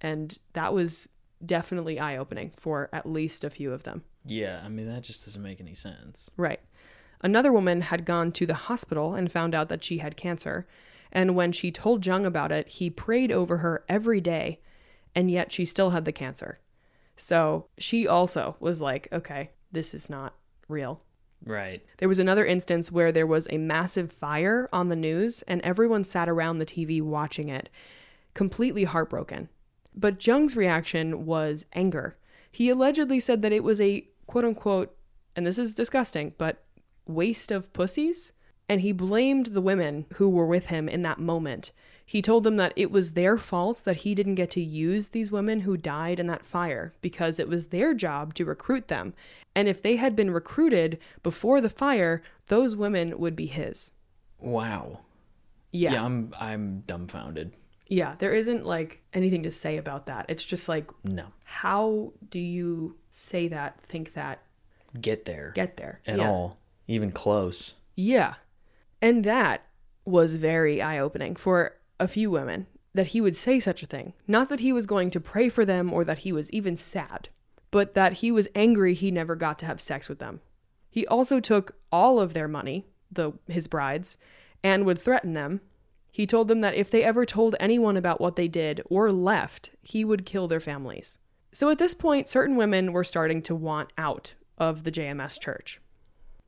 [0.00, 1.08] And that was
[1.44, 4.02] definitely eye opening for at least a few of them.
[4.24, 6.30] Yeah, I mean, that just doesn't make any sense.
[6.36, 6.60] Right.
[7.22, 10.66] Another woman had gone to the hospital and found out that she had cancer.
[11.12, 14.60] And when she told Jung about it, he prayed over her every day,
[15.14, 16.60] and yet she still had the cancer.
[17.20, 20.34] So she also was like, okay, this is not
[20.68, 21.02] real.
[21.44, 21.84] Right.
[21.98, 26.02] There was another instance where there was a massive fire on the news and everyone
[26.04, 27.68] sat around the TV watching it,
[28.32, 29.50] completely heartbroken.
[29.94, 32.16] But Jung's reaction was anger.
[32.50, 34.96] He allegedly said that it was a quote unquote,
[35.36, 36.64] and this is disgusting, but
[37.06, 38.32] waste of pussies.
[38.66, 41.72] And he blamed the women who were with him in that moment
[42.10, 45.30] he told them that it was their fault that he didn't get to use these
[45.30, 49.14] women who died in that fire because it was their job to recruit them.
[49.54, 53.92] And if they had been recruited before the fire, those women would be his.
[54.40, 54.98] Wow.
[55.70, 55.92] Yeah.
[55.92, 57.52] Yeah, I'm I'm dumbfounded.
[57.86, 60.26] Yeah, there isn't like anything to say about that.
[60.28, 61.26] It's just like No.
[61.44, 64.42] how do you say that, think that,
[65.00, 65.52] Get there.
[65.54, 66.28] get there at yeah.
[66.28, 66.58] all.
[66.88, 67.76] Even close.
[67.94, 68.34] Yeah.
[69.00, 69.64] And that
[70.04, 74.14] was very eye opening for a few women that he would say such a thing.
[74.26, 77.28] Not that he was going to pray for them or that he was even sad,
[77.70, 80.40] but that he was angry he never got to have sex with them.
[80.90, 84.18] He also took all of their money, the his brides,
[84.64, 85.60] and would threaten them.
[86.10, 89.70] He told them that if they ever told anyone about what they did or left,
[89.82, 91.18] he would kill their families.
[91.52, 95.80] So at this point, certain women were starting to want out of the JMS church.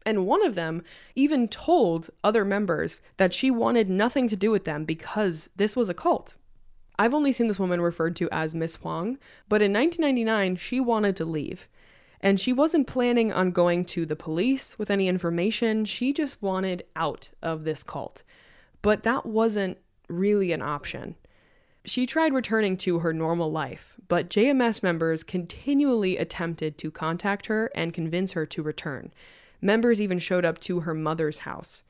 [0.04, 0.82] And one of them
[1.14, 5.88] even told other members that she wanted nothing to do with them because this was
[5.88, 6.36] a cult.
[6.98, 11.16] I've only seen this woman referred to as Miss Huang, but in 1999, she wanted
[11.16, 11.68] to leave.
[12.20, 16.84] And she wasn't planning on going to the police with any information, she just wanted
[16.94, 18.22] out of this cult.
[18.80, 19.78] But that wasn't
[20.08, 21.16] really an option.
[21.84, 27.72] She tried returning to her normal life, but JMS members continually attempted to contact her
[27.74, 29.12] and convince her to return.
[29.62, 31.84] Members even showed up to her mother's house.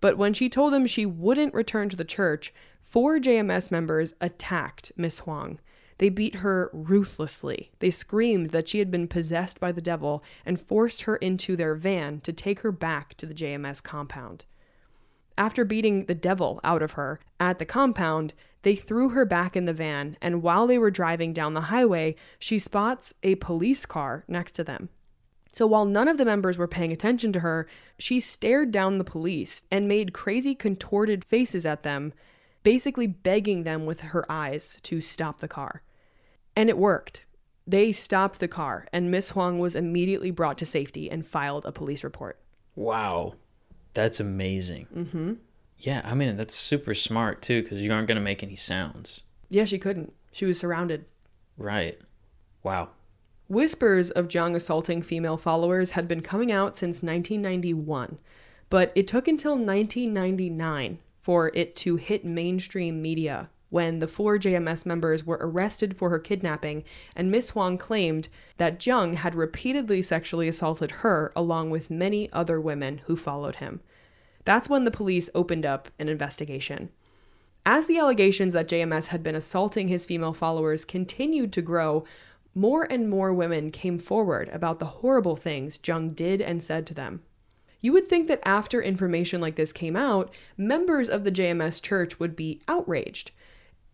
[0.00, 4.92] But when she told them she wouldn't return to the church, four JMS members attacked
[4.96, 5.58] Miss Huang.
[5.98, 7.72] They beat her ruthlessly.
[7.80, 11.74] They screamed that she had been possessed by the devil and forced her into their
[11.74, 14.44] van to take her back to the JMS compound.
[15.36, 19.66] After beating the devil out of her at the compound, they threw her back in
[19.66, 24.24] the van, and while they were driving down the highway, she spots a police car
[24.28, 24.88] next to them.
[25.58, 27.66] So while none of the members were paying attention to her,
[27.98, 32.12] she stared down the police and made crazy contorted faces at them,
[32.62, 35.82] basically begging them with her eyes to stop the car.
[36.54, 37.24] And it worked.
[37.66, 41.72] They stopped the car, and Miss Huang was immediately brought to safety and filed a
[41.72, 42.38] police report.
[42.76, 43.34] Wow.
[43.94, 44.86] That's amazing.
[44.94, 45.32] Mm-hmm.
[45.76, 49.22] Yeah, I mean, that's super smart too, because you aren't going to make any sounds.
[49.48, 50.12] Yeah, she couldn't.
[50.30, 51.06] She was surrounded.
[51.56, 51.98] Right.
[52.62, 52.90] Wow.
[53.48, 58.18] Whispers of Jung assaulting female followers had been coming out since 1991,
[58.68, 64.84] But it took until 1999 for it to hit mainstream media when the four JMS
[64.84, 66.84] members were arrested for her kidnapping,
[67.16, 68.28] and Miss Huang claimed
[68.58, 73.80] that Jung had repeatedly sexually assaulted her along with many other women who followed him.
[74.44, 76.90] That's when the police opened up an investigation.
[77.66, 82.04] As the allegations that JMS had been assaulting his female followers continued to grow,
[82.54, 86.94] more and more women came forward about the horrible things Jung did and said to
[86.94, 87.22] them.
[87.80, 92.18] You would think that after information like this came out, members of the JMS church
[92.18, 93.30] would be outraged.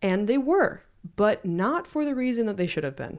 [0.01, 0.83] And they were,
[1.17, 3.19] but not for the reason that they should have been.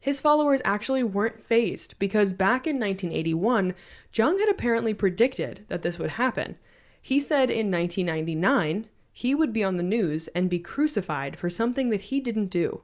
[0.00, 3.74] His followers actually weren't phased because back in 1981,
[4.12, 6.56] Jung had apparently predicted that this would happen.
[7.00, 11.90] He said in 1999 he would be on the news and be crucified for something
[11.90, 12.82] that he didn't do.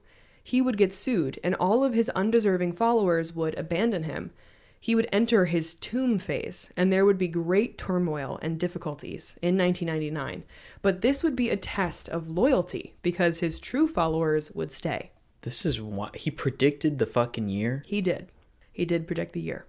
[0.48, 4.30] He would get sued, and all of his undeserving followers would abandon him.
[4.80, 9.58] He would enter his tomb phase, and there would be great turmoil and difficulties in
[9.58, 10.44] 1999.
[10.80, 15.10] But this would be a test of loyalty because his true followers would stay.
[15.42, 17.82] This is why he predicted the fucking year.
[17.86, 18.32] He did.
[18.72, 19.66] He did predict the year,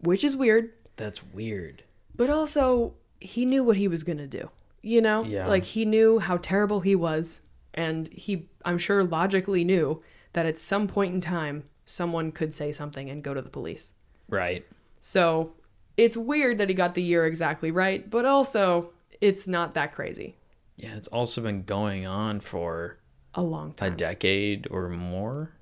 [0.00, 1.84] which is weird, That's weird.
[2.14, 4.50] but also he knew what he was going to do.
[4.82, 5.24] You know?
[5.24, 5.46] Yeah.
[5.46, 7.40] Like he knew how terrible he was,
[7.72, 10.02] and he, I'm sure, logically knew
[10.32, 13.94] that at some point in time, someone could say something and go to the police.
[14.28, 14.66] Right.
[15.00, 15.52] So
[15.96, 20.36] it's weird that he got the year exactly right, but also it's not that crazy.
[20.76, 22.98] Yeah, it's also been going on for
[23.34, 23.92] A long time.
[23.92, 25.52] a decade or more.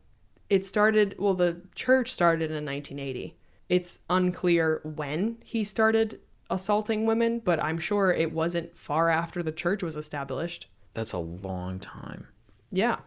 [0.51, 3.37] it started, well, the church started in 1980.
[3.69, 9.51] It's unclear when he started assaulting women, but I'm sure it wasn't far after the
[9.53, 10.67] church was established.
[10.95, 12.29] That's a long time.
[12.71, 12.99] Yeah.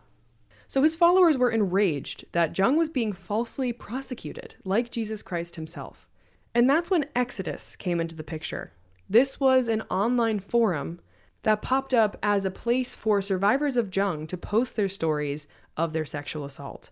[0.70, 6.08] So his followers were enraged that Jung was being falsely prosecuted, like Jesus Christ himself.
[6.54, 8.72] And that's when Exodus came into the picture.
[9.10, 11.00] This was an online forum
[11.42, 15.92] that popped up as a place for survivors of Jung to post their stories of
[15.92, 16.92] their sexual assault.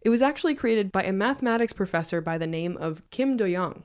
[0.00, 3.82] It was actually created by a mathematics professor by the name of Kim Do Young.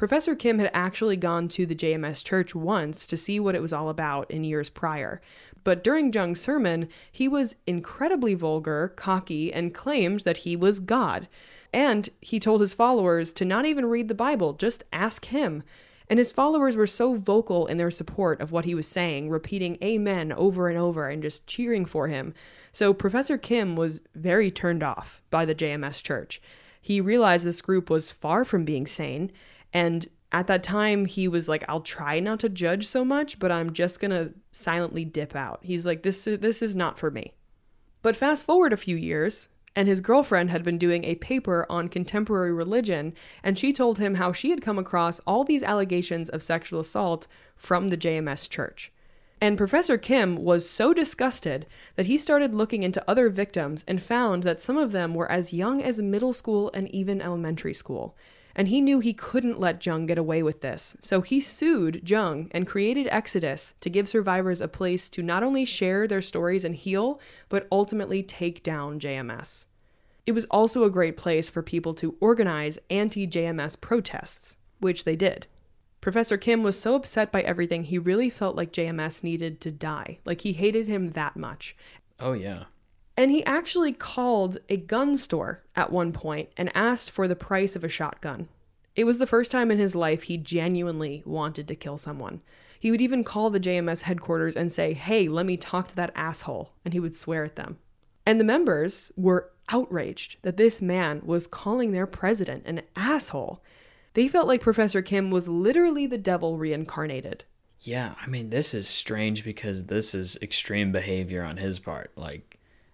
[0.00, 3.74] Professor Kim had actually gone to the JMS church once to see what it was
[3.74, 5.20] all about in years prior.
[5.62, 11.28] But during Jung's sermon, he was incredibly vulgar, cocky, and claimed that he was God.
[11.70, 15.62] And he told his followers to not even read the Bible, just ask him.
[16.08, 19.76] And his followers were so vocal in their support of what he was saying, repeating
[19.84, 22.32] amen over and over and just cheering for him.
[22.72, 26.40] So Professor Kim was very turned off by the JMS church.
[26.80, 29.30] He realized this group was far from being sane,
[29.72, 33.52] and at that time he was like I'll try not to judge so much, but
[33.52, 35.60] I'm just to silently dip out.
[35.62, 37.34] He's like this this is not for me.
[38.02, 41.88] But fast forward a few years, and his girlfriend had been doing a paper on
[41.88, 43.12] contemporary religion,
[43.42, 47.26] and she told him how she had come across all these allegations of sexual assault
[47.56, 48.92] from the JMS church.
[49.40, 51.66] And Professor Kim was so disgusted
[51.96, 55.54] that he started looking into other victims and found that some of them were as
[55.54, 58.16] young as middle school and even elementary school.
[58.54, 62.48] And he knew he couldn't let Jung get away with this, so he sued Jung
[62.50, 66.74] and created Exodus to give survivors a place to not only share their stories and
[66.74, 69.66] heal, but ultimately take down JMS.
[70.26, 75.16] It was also a great place for people to organize anti JMS protests, which they
[75.16, 75.46] did.
[76.00, 80.18] Professor Kim was so upset by everything, he really felt like JMS needed to die.
[80.24, 81.76] Like he hated him that much.
[82.18, 82.64] Oh yeah.
[83.16, 87.76] And he actually called a gun store at one point and asked for the price
[87.76, 88.48] of a shotgun.
[88.96, 92.40] It was the first time in his life he genuinely wanted to kill someone.
[92.78, 96.12] He would even call the JMS headquarters and say, Hey, let me talk to that
[96.14, 96.72] asshole.
[96.84, 97.78] And he would swear at them.
[98.24, 103.62] And the members were outraged that this man was calling their president an asshole.
[104.14, 107.44] They felt like Professor Kim was literally the devil reincarnated.
[107.80, 112.12] Yeah, I mean this is strange because this is extreme behavior on his part.
[112.16, 112.49] Like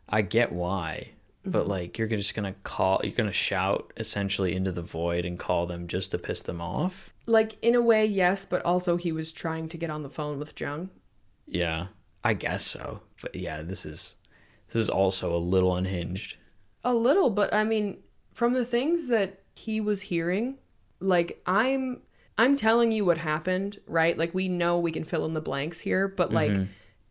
[0.08, 1.10] I get why,
[1.44, 1.70] but mm-hmm.
[1.70, 5.88] like you're just to call you're to shout essentially into the void and call them
[5.88, 7.12] just to piss them off?
[7.26, 10.38] Like, in a way, yes, but also he was trying to get on the phone
[10.38, 10.90] with Jung.
[11.44, 11.88] Yeah,
[12.22, 13.00] I guess so.
[13.20, 14.16] But yeah, this is
[14.68, 16.36] this is also a little unhinged.
[16.84, 17.98] A little, but I mean,
[18.32, 20.58] from the things that he was hearing,
[21.00, 22.02] like I'm
[22.38, 24.16] I'm telling you what happened, right?
[24.16, 26.64] Like we know we can fill in the blanks here, but like mm-hmm.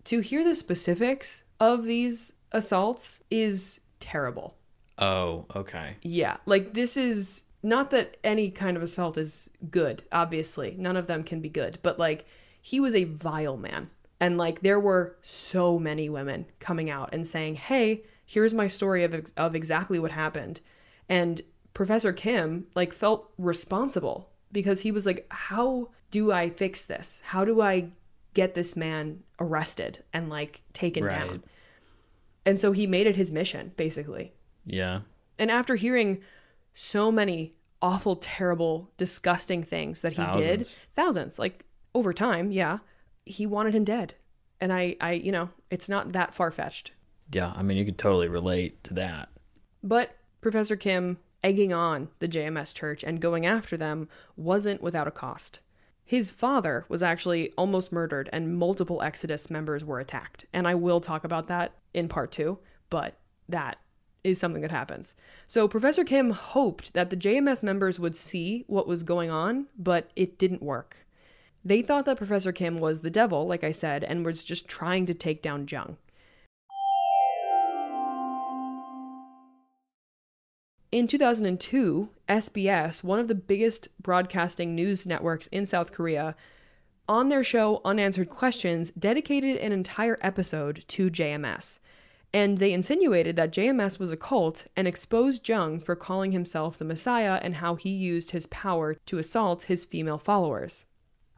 [0.06, 4.56] to hear the specifics of these assaults is terrible.
[4.97, 5.97] Oh, okay.
[6.01, 10.76] Yeah, like this is not that any kind of assault is good, obviously.
[10.78, 12.26] None of them can be good, but like
[12.62, 13.89] he was a vile man.
[14.20, 19.03] And like there were so many women coming out and saying, "Hey, here's my story
[19.03, 20.62] of of exactly what happened."
[21.10, 21.41] And
[21.74, 27.22] Professor Kim like felt responsible because he was like, "How do I fix this?
[27.26, 27.89] How do I
[28.34, 31.12] get this man arrested and like taken Right.
[31.28, 31.43] down?
[32.46, 34.34] And so he made it his mission, basically.
[34.66, 35.02] Yeah.
[35.39, 36.22] And after hearing
[36.74, 40.78] so many awful, terrible, disgusting things that he did, Thousands.
[40.96, 42.80] thousands, like over time, yeah,
[43.26, 44.14] he wanted him dead.
[44.62, 46.91] And I, I, you know, it's not that far fetched.
[47.32, 47.52] Yeah.
[47.56, 49.30] I mean, you could totally relate to that.
[49.84, 55.12] But Professor Kim egging on the JMS church and going after them wasn't without a
[55.12, 55.60] cost.
[56.06, 60.45] His father was actually almost murdered, and multiple Exodus members were attacked.
[60.53, 62.60] And I will talk about that in part two,
[62.91, 63.18] but
[63.49, 63.80] that
[64.24, 65.16] is something that happens.
[65.47, 70.12] So, Professor Kim hoped that the JMS members would see what was going on, but
[70.16, 71.06] it didn't work.
[71.64, 75.08] They thought that Professor Kim was the devil, like I said, and was just trying
[75.08, 75.97] to take down Jung.
[80.96, 86.38] In 2002, SBS, one of the biggest broadcasting news networks in South Korea,
[87.10, 91.80] on their show Unanswered Questions, dedicated an entire episode to JMS.
[92.34, 96.86] And they insinuated that JMS was a cult and exposed Jung for calling himself the
[96.86, 100.86] Messiah and how he used his power to assault his female followers.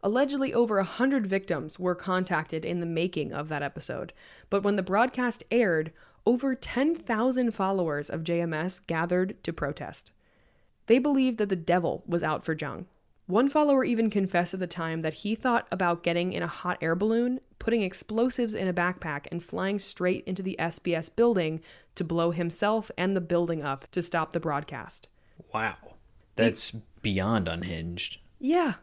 [0.04, 4.14] Allegedly, over a hundred victims were contacted in the making of that episode,
[4.52, 5.92] but when the broadcast aired,
[6.28, 10.12] over 10,000 followers of JMS gathered to protest.
[10.88, 12.86] They believed that the devil was out for Jung.
[13.28, 16.80] One follower even confessed at the time that he thought about getting in a hot
[16.82, 21.62] air balloon, putting explosives in a backpack, and flying straight into the SBS building
[21.96, 25.08] to blow himself and the building up to stop the broadcast.
[25.54, 25.78] Wow.
[26.36, 28.18] That's beyond unhinged.
[28.38, 28.74] Yeah.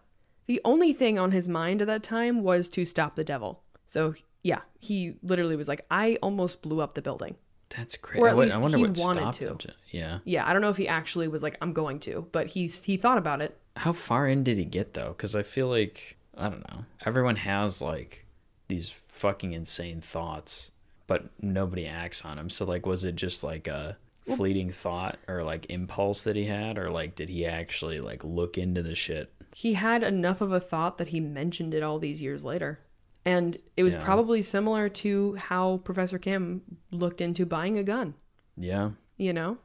[0.46, 3.62] The only thing on his mind at that time was to stop the devil.
[3.86, 4.14] So,
[4.44, 7.34] yeah, he literally was like, I almost blew up the building.
[7.76, 8.20] That's crazy.
[8.20, 9.48] Or at least I wonder he what wanted stopped to.
[9.48, 9.74] him to.
[9.90, 10.18] Yeah.
[10.24, 12.96] Yeah, I don't know if he actually was like, I'm going to, but he's he
[12.96, 13.58] thought about it.
[13.76, 15.08] How far in did he get though?
[15.08, 16.84] Because I feel like I don't know.
[17.04, 18.26] Everyone has like
[18.68, 20.70] these fucking insane thoughts,
[21.06, 22.50] but nobody acts on them.
[22.50, 23.96] So like, was it just like a
[24.36, 28.56] fleeting thought or like impulse that he had, or like did he actually like look
[28.58, 29.32] into the shit?
[29.54, 32.80] He had enough of a thought that he mentioned it all these years later.
[33.24, 34.04] And it was Yeah.
[34.04, 38.14] probably similar to how Professor Kim looked into buying a gun.
[38.56, 38.90] Yeah.
[39.16, 39.58] you know?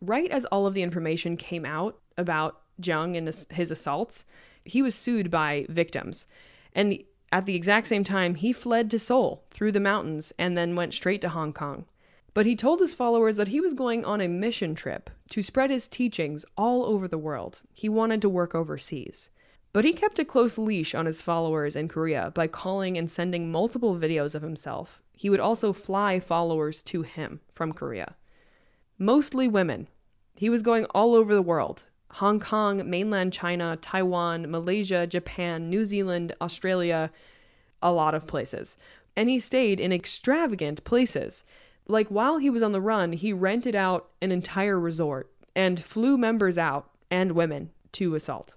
[0.00, 4.24] Right as all of the information came out about Jung and his, his assaults,
[4.64, 6.26] he was sued by victims.
[6.72, 10.76] And at the exact same time, he fled to Seoul through the mountains and then
[10.76, 11.84] went straight to Hong Kong.
[12.34, 15.70] But he told his followers that he was going on a mission trip to spread
[15.70, 17.62] his teachings all over the world.
[17.72, 19.30] He wanted to work overseas.
[19.76, 23.52] But he kept a close leash on his followers in Korea by calling and sending
[23.52, 25.02] multiple videos of himself.
[25.12, 28.14] He would also fly followers to him from Korea
[28.98, 29.88] mostly women.
[30.38, 35.84] He was going all over the world Hong Kong, mainland China, Taiwan, Malaysia, Japan, New
[35.84, 37.10] Zealand, Australia,
[37.82, 38.78] a lot of places.
[39.14, 41.44] And he stayed in extravagant places.
[41.86, 46.16] Like while he was on the run, he rented out an entire resort and flew
[46.16, 48.56] members out and women to assault.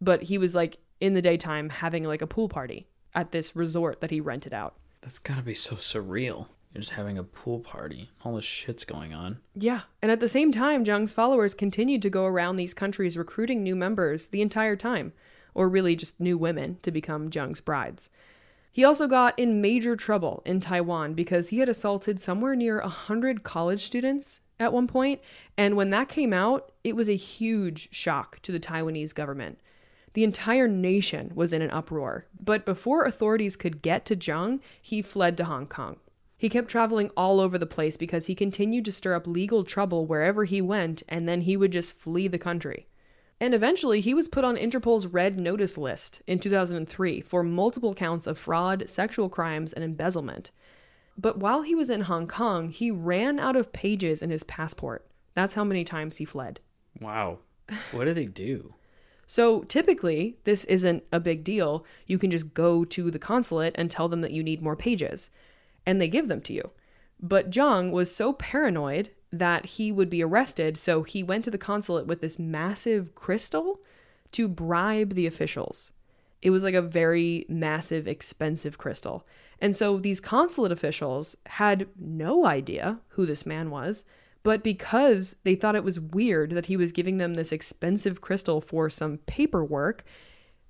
[0.00, 4.00] But he was like in the daytime having like a pool party at this resort
[4.00, 4.76] that he rented out.
[5.00, 6.48] That's gotta be so surreal.
[6.72, 8.10] You're just having a pool party.
[8.24, 9.38] All this shit's going on.
[9.54, 9.82] Yeah.
[10.02, 13.74] And at the same time, Jung's followers continued to go around these countries recruiting new
[13.74, 15.12] members the entire time,
[15.54, 18.10] or really just new women to become Jung's brides.
[18.70, 23.42] He also got in major trouble in Taiwan because he had assaulted somewhere near 100
[23.42, 25.20] college students at one point,
[25.56, 29.58] and when that came out, it was a huge shock to the Taiwanese government.
[30.14, 35.02] The entire nation was in an uproar, but before authorities could get to Jung, he
[35.02, 35.96] fled to Hong Kong.
[36.36, 40.06] He kept traveling all over the place because he continued to stir up legal trouble
[40.06, 42.86] wherever he went, and then he would just flee the country.
[43.40, 48.26] And eventually, he was put on Interpol's red notice list in 2003 for multiple counts
[48.26, 50.50] of fraud, sexual crimes, and embezzlement.
[51.16, 55.06] But while he was in Hong Kong, he ran out of pages in his passport.
[55.34, 56.60] That's how many times he fled.
[57.00, 57.38] Wow.
[57.92, 58.74] What do they do?
[59.30, 61.84] So typically, this isn't a big deal.
[62.06, 65.28] You can just go to the consulate and tell them that you need more pages,
[65.84, 66.70] and they give them to you.
[67.20, 71.58] But Jung was so paranoid that he would be arrested, so he went to the
[71.58, 73.80] consulate with this massive crystal
[74.32, 75.92] to bribe the officials.
[76.40, 79.26] It was like a very massive, expensive crystal.
[79.60, 84.04] And so these consulate officials had no idea who this man was,
[84.42, 88.60] but because they thought it was weird that he was giving them this expensive crystal
[88.60, 90.04] for some paperwork,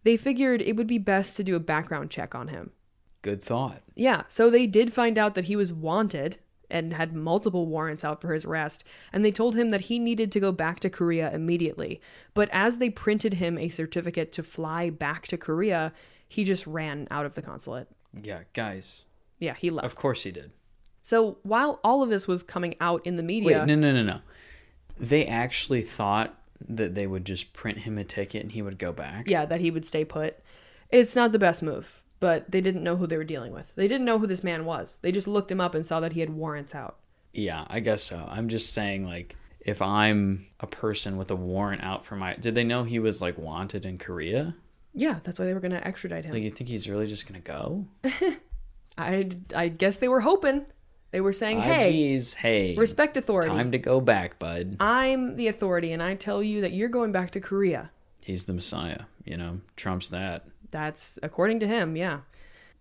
[0.04, 2.70] they figured it would be best to do a background check on him.
[3.22, 3.82] Good thought.
[3.94, 6.38] Yeah, so they did find out that he was wanted
[6.70, 10.30] and had multiple warrants out for his arrest, and they told him that he needed
[10.32, 12.00] to go back to Korea immediately.
[12.34, 15.92] But as they printed him a certificate to fly back to Korea,
[16.28, 17.88] he just ran out of the consulate.
[18.22, 19.06] Yeah, guys.
[19.38, 19.86] Yeah, he left.
[19.86, 20.52] Of course he did.
[21.08, 24.02] So while all of this was coming out in the media, Wait, no, no, no,
[24.02, 24.20] no.
[25.00, 26.38] They actually thought
[26.68, 29.26] that they would just print him a ticket and he would go back.
[29.26, 30.38] yeah, that he would stay put.
[30.90, 33.74] It's not the best move, but they didn't know who they were dealing with.
[33.74, 34.98] They didn't know who this man was.
[35.00, 36.98] They just looked him up and saw that he had warrants out.
[37.32, 38.28] Yeah, I guess so.
[38.30, 42.54] I'm just saying, like, if I'm a person with a warrant out for my, did
[42.54, 44.56] they know he was like wanted in Korea?
[44.92, 46.34] Yeah, that's why they were going to extradite him.
[46.34, 47.86] Like, you think he's really just gonna go?
[48.98, 50.66] I, I guess they were hoping.
[51.10, 53.48] They were saying, Ah, hey, geez, hey, respect authority.
[53.48, 54.76] time to go back, bud.
[54.80, 57.90] I'm the authority, and I tell you that you're going back to Korea.
[58.22, 59.02] He's the Messiah.
[59.24, 60.44] You know, Trump's that.
[60.70, 62.20] That's according to him, yeah.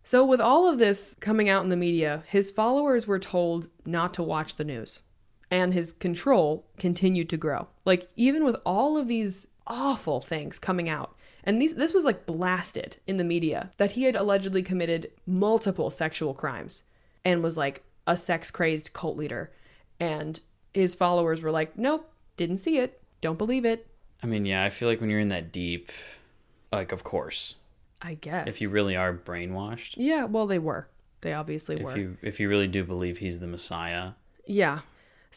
[0.04, 4.14] So, with all of this coming out in the media, his followers were told not
[4.16, 5.04] to watch the news,
[5.50, 7.68] and his control continued to grow.
[7.86, 12.26] Like, even with all of these awful things coming out, and these, this was like
[12.26, 16.84] blasted in the media that he had allegedly committed multiple sexual crimes
[17.24, 19.51] and was like a sex crazed cult leader.
[19.99, 20.39] And
[20.74, 23.88] his followers were like, nope, didn't see it, don't believe it.
[24.24, 25.91] I mean, yeah, I feel like when you're in that deep,
[26.72, 27.55] like, of course,
[28.01, 28.47] I guess.
[28.47, 30.88] if you really are brainwashed, Yeah, well, they were.
[31.22, 31.91] They obviously were.
[31.91, 34.12] if you if you really do believe he's the Messiah,
[34.45, 34.80] Yeah.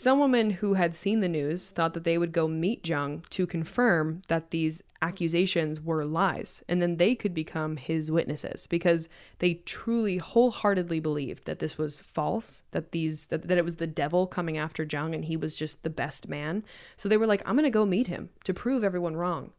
[0.00, 3.46] Some women who had seen the news thought that they would go meet Jung to
[3.46, 9.60] confirm that these accusations were lies, and then they could become his witnesses because they
[9.66, 14.26] truly wholeheartedly believed that this was false, that these that, that it was the devil
[14.26, 16.64] coming after Jung and he was just the best man.
[16.96, 19.52] So they were like, I'm gonna go meet him to prove everyone wrong.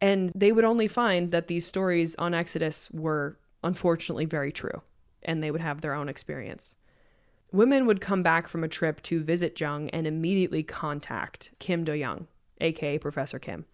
[0.00, 4.82] And they would only find that these stories on Exodus were unfortunately very true,
[5.22, 6.74] and they would have their own experience.
[7.50, 11.92] Women would come back from a trip to visit Jung and immediately contact Kim Do
[11.92, 12.26] Young,
[12.60, 13.64] aka Professor Kim.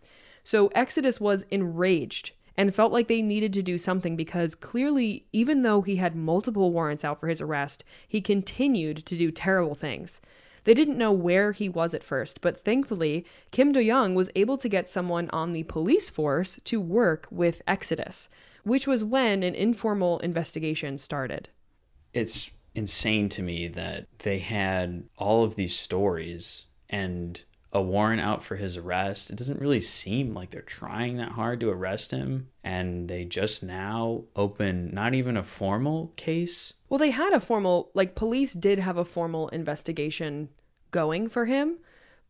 [0.45, 5.63] So Exodus was enraged and felt like they needed to do something because clearly, even
[5.63, 10.21] though he had multiple warrants out for his arrest, he continued to do terrible things.
[10.63, 14.57] They didn't know where he was at first, but thankfully, Kim Do Young was able
[14.59, 18.29] to get someone on the police force to work with Exodus,
[18.63, 21.49] which was when an informal investigation started.
[22.13, 28.43] it's insane to me that they had all of these stories and a warrant out
[28.43, 29.31] for his arrest.
[29.31, 32.49] It doesn't really seem like they're trying that hard to arrest him.
[32.63, 36.75] And they just now open not even a formal case.
[36.89, 40.51] Well, they had a formal, like, police did have a formal investigation
[40.93, 41.79] going for him,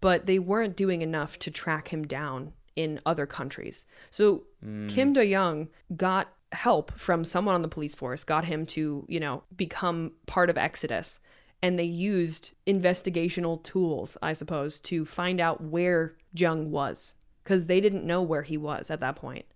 [0.00, 3.84] but they weren't doing enough to track him down in other countries.
[4.10, 4.86] So hmm.
[4.88, 9.20] Kim Do Young got help from someone on the police force, got him to, you
[9.20, 11.20] know, become part of Exodus.
[11.62, 17.80] And they used investigational tools, I suppose, to find out where Jung was, because they
[17.80, 19.46] didn't know where he was at that point.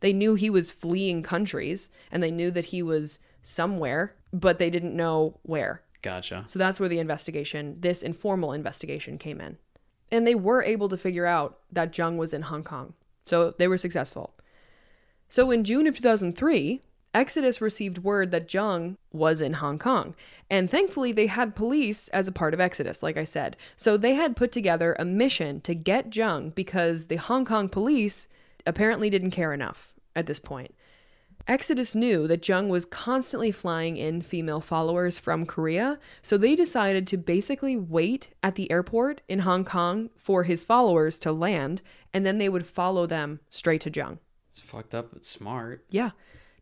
[0.00, 4.70] They knew he was fleeing countries and they knew that he was somewhere, but they
[4.70, 5.82] didn't know where.
[6.02, 6.44] Gotcha.
[6.46, 9.58] So that's where the investigation, this informal investigation, came in.
[10.10, 12.94] And they were able to figure out that Jung was in Hong Kong.
[13.26, 14.32] So they were successful.
[15.28, 16.80] So in June of 2003,
[17.14, 20.14] Exodus received word that Jung was in Hong Kong.
[20.50, 23.56] And thankfully, they had police as a part of Exodus, like I said.
[23.76, 28.28] So they had put together a mission to get Jung because the Hong Kong police
[28.66, 30.74] apparently didn't care enough at this point.
[31.46, 37.06] Exodus knew that Jung was constantly flying in female followers from Korea, so they decided
[37.06, 41.80] to basically wait at the airport in Hong Kong for his followers to land,
[42.12, 44.18] and then they would follow them straight to Jung.
[44.58, 45.84] It's fucked up, but smart.
[45.90, 46.10] Yeah.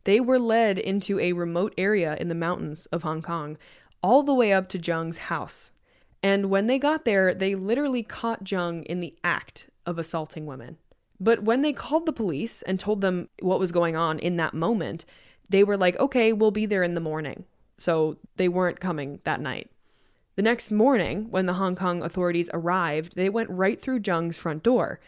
[0.03, 3.57] They were led into a remote area in the mountains of Hong Kong,
[4.03, 5.71] all the way up to Jung's house.
[6.21, 10.77] And when they got there, they literally caught Jung in the act of assaulting women.
[11.19, 14.53] But when they called the police and told them what was going on in that
[14.53, 15.03] moment,
[15.49, 17.45] they were like, okay, we'll be there in the morning.
[17.77, 19.71] So they weren't coming that night.
[20.35, 24.61] The next morning, when the Hong Kong authorities arrived, they went right through Jung's front
[24.61, 24.99] door.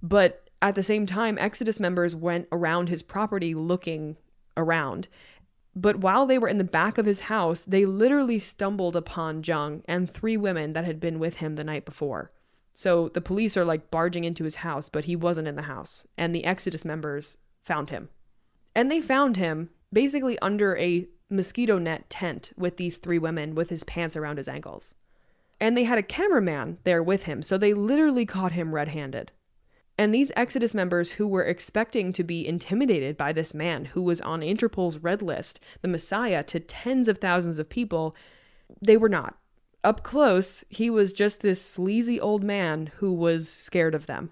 [0.00, 4.16] But at the same time, Exodus members went around his property looking
[4.56, 5.08] around.
[5.74, 9.82] But while they were in the back of his house, they literally stumbled upon Jung
[9.86, 12.30] and three women that had been with him the night before.
[12.74, 16.06] So the police are like barging into his house, but he wasn't in the house.
[16.16, 18.08] And the Exodus members found him.
[18.74, 23.70] And they found him basically under a mosquito net tent with these three women with
[23.70, 24.94] his pants around his ankles.
[25.60, 29.32] And they had a cameraman there with him, so they literally caught him red handed.
[29.98, 34.20] And these Exodus members who were expecting to be intimidated by this man who was
[34.20, 38.14] on Interpol's red list, the Messiah, to tens of thousands of people,
[38.80, 39.36] they were not.
[39.84, 44.30] up close, he was just this sleazy old man who was scared of them.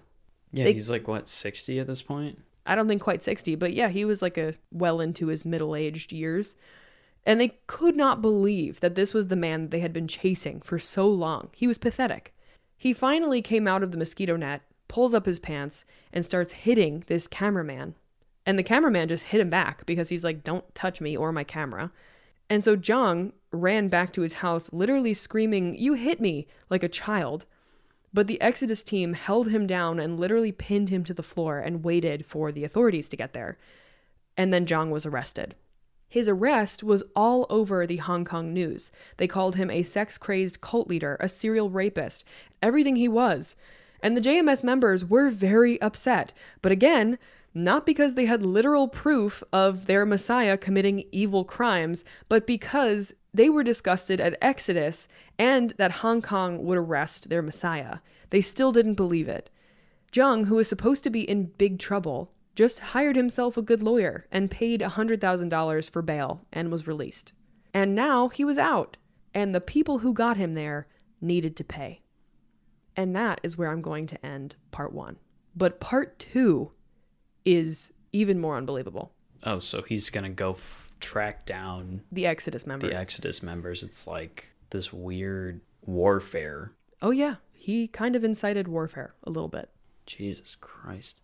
[0.51, 2.39] Yeah, They- he's like what, 60 at this point?
[2.65, 6.11] I don't think quite 60, but yeah, he was like a well into his middle-aged
[6.11, 6.57] years.
[7.25, 10.77] And they could not believe that this was the man they had been chasing for
[10.77, 11.49] so long.
[11.55, 12.35] He was pathetic.
[12.77, 17.03] He finally came out of the mosquito net, pulls up his pants, and starts hitting
[17.07, 17.95] this cameraman.
[18.45, 21.43] And the cameraman just hit him back because he's like, Don't touch me or my
[21.43, 21.91] camera.
[22.49, 26.89] And so Jung ran back to his house, literally screaming, You hit me, like a
[26.89, 27.45] child.
[28.13, 31.83] But the Exodus team held him down and literally pinned him to the floor and
[31.83, 33.57] waited for the authorities to get there.
[34.37, 35.55] And then Jung was arrested.
[36.07, 38.91] His arrest was all over the Hong Kong news.
[39.17, 42.23] They called him a sex crazed cult leader, a serial rapist,
[42.61, 43.57] everything he was.
[44.01, 46.33] And the JMS members were very upset.
[46.61, 47.17] But again,
[47.53, 53.49] not because they had literal proof of their Messiah committing evil crimes, but because they
[53.49, 55.07] were disgusted at Exodus
[55.39, 57.99] and that Hong Kong would arrest their Messiah.
[58.29, 59.49] They still didn't believe it.
[60.13, 64.25] Jung, who was supposed to be in big trouble, just hired himself a good lawyer
[64.31, 67.33] and paid $100,000 for bail and was released.
[67.73, 68.97] And now he was out,
[69.33, 70.87] and the people who got him there
[71.21, 72.01] needed to pay.
[72.97, 75.17] And that is where I'm going to end part one.
[75.55, 76.71] But part two
[77.45, 79.13] is even more unbelievable.
[79.43, 82.89] Oh, so he's going to go f- track down The Exodus members.
[82.91, 83.83] the Exodus members.
[83.83, 86.71] It's like this weird warfare.
[87.01, 87.35] oh, yeah.
[87.53, 89.69] He kind of incited warfare a little bit.
[90.05, 91.21] Jesus Christ.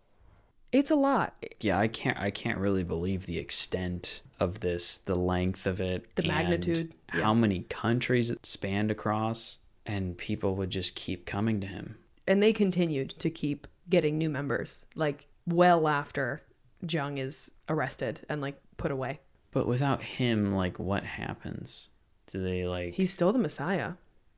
[0.73, 1.35] It's a lot.
[1.61, 6.13] Yeah, I can't I can't really believe the extent of this, the length of it,
[6.15, 7.21] The magnitude, yeah.
[7.21, 11.97] How many countries it spanned across and people would just keep coming to him.
[12.27, 16.41] and they continued to keep getting new members like well after
[16.87, 19.19] Jung is arrested and like put away.
[19.51, 21.89] But without him, like what happens?
[22.27, 23.93] Do they like He's still the Messiah.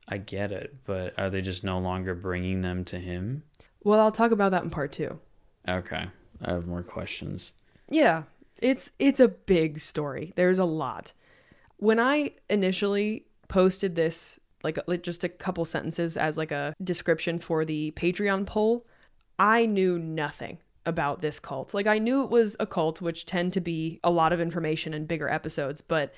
[0.08, 3.42] I get it, but are they just no longer bringing them to him?
[3.82, 5.18] Well, I'll talk about that in part 2.
[5.68, 6.06] Okay.
[6.42, 7.52] I have more questions.
[7.88, 8.24] Yeah,
[8.60, 10.32] it's it's a big story.
[10.36, 11.12] There's a lot.
[11.78, 17.38] When I initially posted this like like just a couple sentences as like a description
[17.38, 18.84] for the Patreon poll,
[19.38, 21.72] I knew nothing about this cult.
[21.72, 24.92] Like I knew it was a cult which tend to be a lot of information
[24.92, 26.14] in bigger episodes, but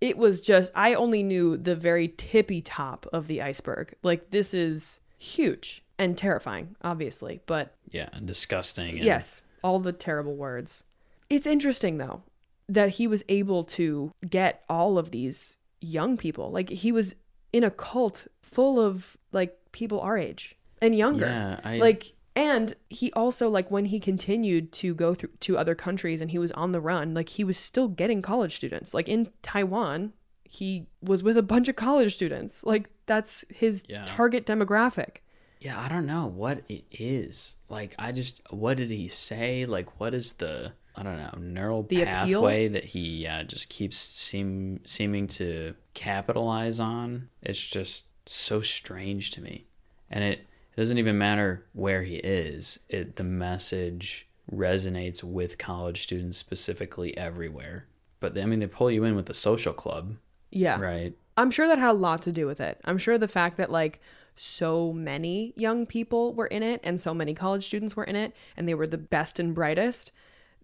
[0.00, 3.94] it was just I only knew the very tippy top of the iceberg.
[4.02, 8.96] Like this is huge and terrifying, obviously, but Yeah, and disgusting.
[8.96, 10.84] and- Yes, all the terrible words.
[11.28, 12.22] It's interesting though
[12.68, 16.50] that he was able to get all of these young people.
[16.50, 17.14] Like he was
[17.52, 21.26] in a cult full of like people our age and younger.
[21.26, 25.74] Yeah, I Like and he also like when he continued to go through to other
[25.74, 28.94] countries and he was on the run, like he was still getting college students.
[28.94, 30.12] Like in Taiwan,
[30.44, 32.64] he was with a bunch of college students.
[32.64, 34.04] Like that's his Yeah.
[34.06, 35.16] target demographic.
[35.60, 37.56] Yeah, I don't know what it is.
[37.68, 39.66] Like, I just, what did he say?
[39.66, 42.42] Like, what is the, I don't know, neural The appeal?
[42.42, 47.28] pathway that he uh, just keeps seem seeming to capitalize on?
[47.42, 49.64] It's just so strange to me,
[50.10, 52.78] and it, it doesn't even matter where he is.
[52.88, 57.86] It the message resonates with college students specifically everywhere.
[58.20, 60.16] But I mean, they pull you in with the social club,
[60.50, 60.78] Yeah.
[60.80, 61.14] right?
[61.38, 62.78] I'm sure that had a lot to do with it.
[62.84, 64.00] I'm sure the fact that like
[64.36, 68.34] so many young people were in it and so many college students were in it
[68.56, 70.12] and they were the best and brightest,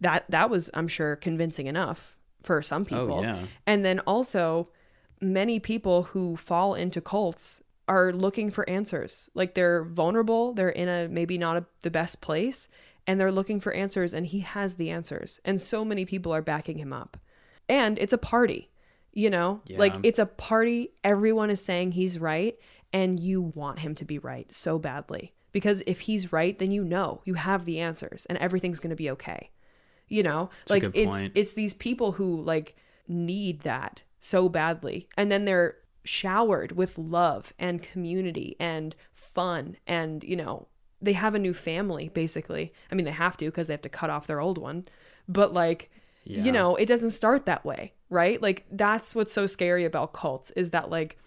[0.01, 3.19] that that was I'm sure convincing enough for some oh, people.
[3.19, 4.69] Oh yeah, And then also
[5.21, 9.31] many people who fall into cults are looking for answers.
[9.35, 12.69] Like they're vulnerable, they're in a maybe not a, the best place
[13.07, 15.41] and they're looking for answers and he has the answers.
[15.45, 17.17] And so many people are backing him up.
[17.69, 18.71] And it's a party.
[19.13, 19.63] You know?
[19.79, 22.59] Like it's a party, everyone is saying he's right
[22.93, 25.33] and you want him to be right so badly.
[25.53, 28.97] Because if he's right, then you know, you have the answers and everything's going to
[28.97, 29.51] be okay.
[30.09, 30.51] You know?
[30.69, 31.33] a like it's point.
[31.35, 32.77] it's these people who like
[33.09, 40.23] need that so badly and then they're showered with love and community and fun and
[40.25, 40.67] you know
[41.03, 43.89] they have a new family basically i mean they have to because they have to
[43.89, 44.85] cut off their old one
[45.29, 45.91] but like
[46.25, 46.43] Yeah.
[46.43, 50.51] you know it doesn't start that way right like that's what's so scary about cults
[50.53, 51.23] is that like hmm.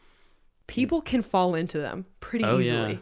[0.68, 2.60] people can fall into them pretty Oh, yeah.
[2.60, 3.00] easily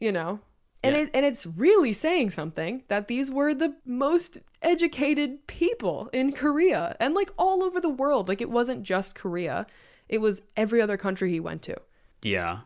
[0.00, 0.40] you know
[0.82, 1.02] and Yeah.
[1.02, 6.96] it and it's really saying something that these were the most educated people in Korea
[7.00, 9.66] and like all over the world like it wasn't just Korea
[10.08, 11.76] it was every other country he went to
[12.22, 12.60] Yeah.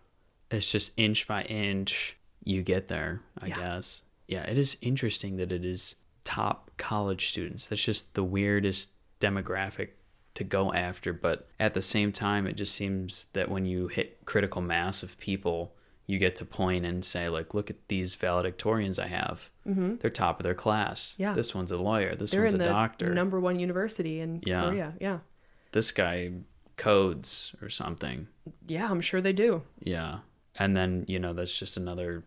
[0.50, 3.56] It's just inch by inch you get there, I Yeah.
[3.56, 4.02] guess.
[4.28, 7.66] Yeah, it is interesting that it is top college students.
[7.66, 8.90] That's just the weirdest
[9.20, 9.90] demographic
[10.34, 14.24] to go after, but at the same time, it just seems that when you hit
[14.26, 15.74] critical mass of people,
[16.06, 19.50] you get to point and say, like, look at these valedictorians I have.
[19.66, 19.96] Mm-hmm.
[19.96, 21.14] They're top of their class.
[21.18, 21.32] Yeah.
[21.34, 22.14] This one's a lawyer.
[22.14, 23.12] This They're one's in a the doctor.
[23.12, 24.64] number one university in Yeah.
[24.68, 24.94] Korea.
[25.00, 25.18] Yeah.
[25.72, 26.30] this guy
[26.76, 28.28] codes or something.
[28.66, 29.62] Yeah, I'm sure they do.
[29.80, 30.18] Yeah.
[30.58, 32.22] And then, you know, that's just another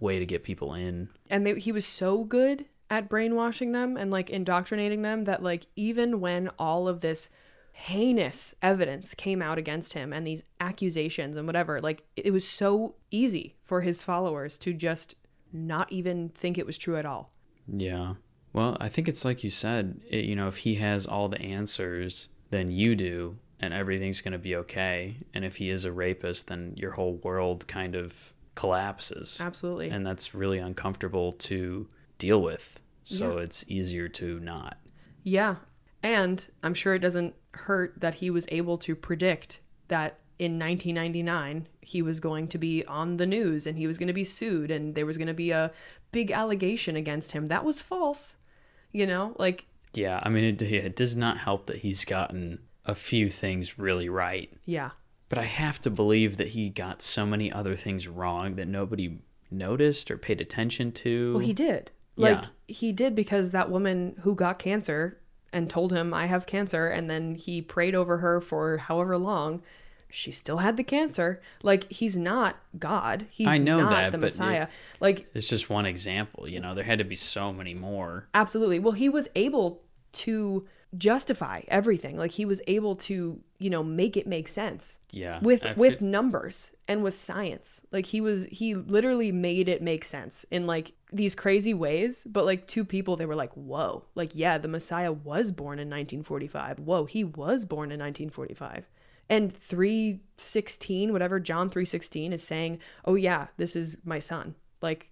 [0.00, 1.08] way to get people in.
[1.30, 5.66] and they, he was so good at brainwashing them and like indoctrinating them that like
[5.76, 7.30] even when all of this
[7.72, 12.94] heinous evidence came out against him and these accusations and whatever like it was so
[13.10, 15.16] easy for his followers to just
[15.52, 17.32] not even think it was true at all
[17.66, 18.14] Yeah.
[18.52, 21.40] Well, I think it's like you said, it, you know, if he has all the
[21.40, 25.16] answers, then you do, and everything's going to be okay.
[25.32, 29.38] And if he is a rapist, then your whole world kind of collapses.
[29.40, 32.78] absolutely And that's really uncomfortable to deal with.
[33.04, 34.78] So it's easier to not.
[35.24, 35.56] Yeah.
[36.02, 41.68] And I'm sure it doesn't hurt that he was able to predict that in 1999
[41.82, 44.70] he was going to be on the news and he was going to be sued
[44.70, 45.70] and there was going to be a
[46.10, 47.46] big allegation against him.
[47.46, 48.36] That was false.
[48.90, 50.20] You know, like, Yeah.
[50.22, 54.52] I mean, it, it does not help that he's gotten a few things really right.
[54.64, 54.90] yeah.
[55.28, 59.18] But I have to believe that he got so many other things wrong that nobody
[59.50, 61.32] noticed or paid attention to.
[61.32, 61.90] Well, he did.
[62.16, 62.46] Like, Yeah.
[62.68, 65.18] he did because that woman who got cancer
[65.52, 69.62] and told him, I have cancer, and then he prayed over her for however long.
[70.14, 71.40] She still had the cancer.
[71.62, 73.24] Like, he's not God.
[73.30, 74.68] He's I know not that, the but Messiah.
[75.00, 76.74] Like, It's just one example, you know.
[76.74, 78.28] There had to be so many more.
[78.34, 78.78] Absolutely.
[78.78, 79.80] Well, he was able
[80.12, 80.64] to
[80.96, 82.18] justify everything.
[82.18, 85.40] Like he was able to, you know, make it make sense Yeah.
[85.40, 87.82] with I with numbers and with science.
[87.90, 92.44] Like he was he literally made it make sense in like these crazy ways, but
[92.44, 96.80] like two people they were like, "Whoa." Like, yeah, the Messiah was born in 1945.
[96.80, 98.86] Whoa, he was born in 1945.
[99.30, 105.10] And 316, whatever John 316 is saying, "Oh yeah, this is my son." Like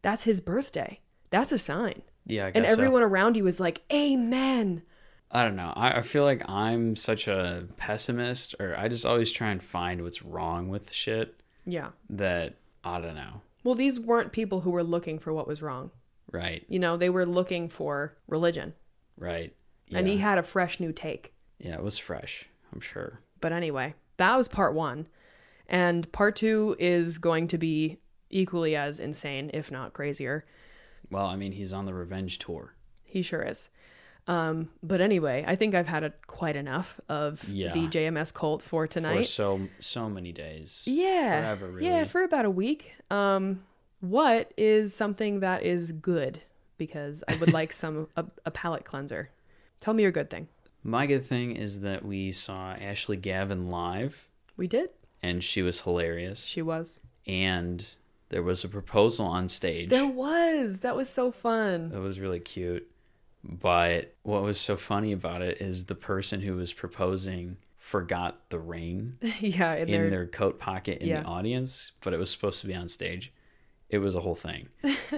[0.00, 1.00] that's his birthday.
[1.30, 2.80] That's a sign yeah, I and guess so.
[2.80, 4.82] everyone around you is like amen
[5.30, 5.74] I don't know.
[5.76, 10.02] I, I feel like I'm such a pessimist, or I just always try and find
[10.02, 12.54] what's wrong with shit yeah that
[12.84, 13.42] I don't know.
[13.64, 15.90] well these weren't people who were looking for what was wrong
[16.30, 18.74] Right, you know they were looking for religion
[19.18, 19.54] right.
[19.88, 19.98] Yeah.
[19.98, 22.46] and he had a fresh new take yeah, it was fresh.
[22.72, 23.20] I'm sure.
[23.40, 25.08] but anyway that was part one
[25.68, 27.98] and part two is going to be
[28.30, 30.44] equally as insane if not crazier
[31.10, 32.74] Well, I mean, he's on the revenge tour.
[33.04, 33.70] he sure is
[34.26, 37.72] um, but anyway i think i've had a, quite enough of Yeah.
[37.72, 39.16] the jms cult for tonight.
[39.16, 40.84] for so so many days.
[40.86, 41.40] Yeah.
[41.40, 41.86] Forever, really.
[41.86, 42.94] Yeah, for about a week.
[43.10, 43.62] Um,
[44.00, 46.42] what is something that is good?
[46.76, 49.30] Because I would like some a, a palate cleanser.
[49.80, 50.48] Tell me your good thing.
[50.84, 54.28] My good thing is that we saw Ashley Gavin live,
[54.58, 54.90] We did.
[55.22, 56.44] and she was hilarious.
[56.44, 57.00] She was.
[57.26, 57.84] And
[58.30, 59.88] there was a proposal on stage.
[59.88, 60.80] There was.
[60.80, 61.92] That was so fun.
[61.94, 62.88] It was really cute.
[63.44, 68.58] But what was so funny about it is the person who was proposing forgot the
[68.58, 71.22] ring yeah, in, in their, their coat pocket in Yeah.
[71.22, 73.32] the audience, but it was supposed to be on stage.
[73.88, 74.68] It was a whole thing.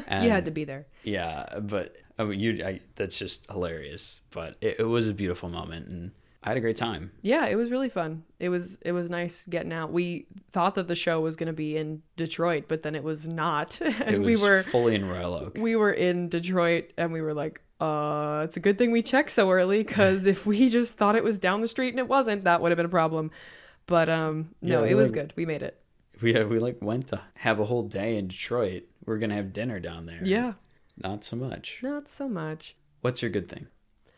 [0.06, 0.86] And you had to be there.
[1.02, 4.20] Yeah, but I mean, you I, that's just hilarious.
[4.30, 7.12] But it, it was a beautiful moment, and I had a great time.
[7.20, 8.22] Yeah, it was really fun.
[8.38, 9.92] It was it was nice getting out.
[9.92, 13.26] We thought that the show was going to be in Detroit, but then it was
[13.28, 13.78] not.
[13.82, 15.58] It and was we were fully in Royal Oak.
[15.58, 19.30] we were in Detroit and we were like, uh, it's a good thing we checked
[19.32, 22.44] so early because if we just thought it was down the street and it wasn't,
[22.44, 23.30] that would have been a problem.
[23.86, 25.32] But um, no, Yeah, it was like- good.
[25.36, 25.76] We made it.
[26.22, 28.84] We we like went to have a whole day in Detroit.
[29.06, 30.20] We are gonna have dinner down there.
[30.22, 30.52] Yeah,
[30.96, 31.80] not so much.
[31.82, 32.76] not so much.
[33.00, 33.66] What's your good thing?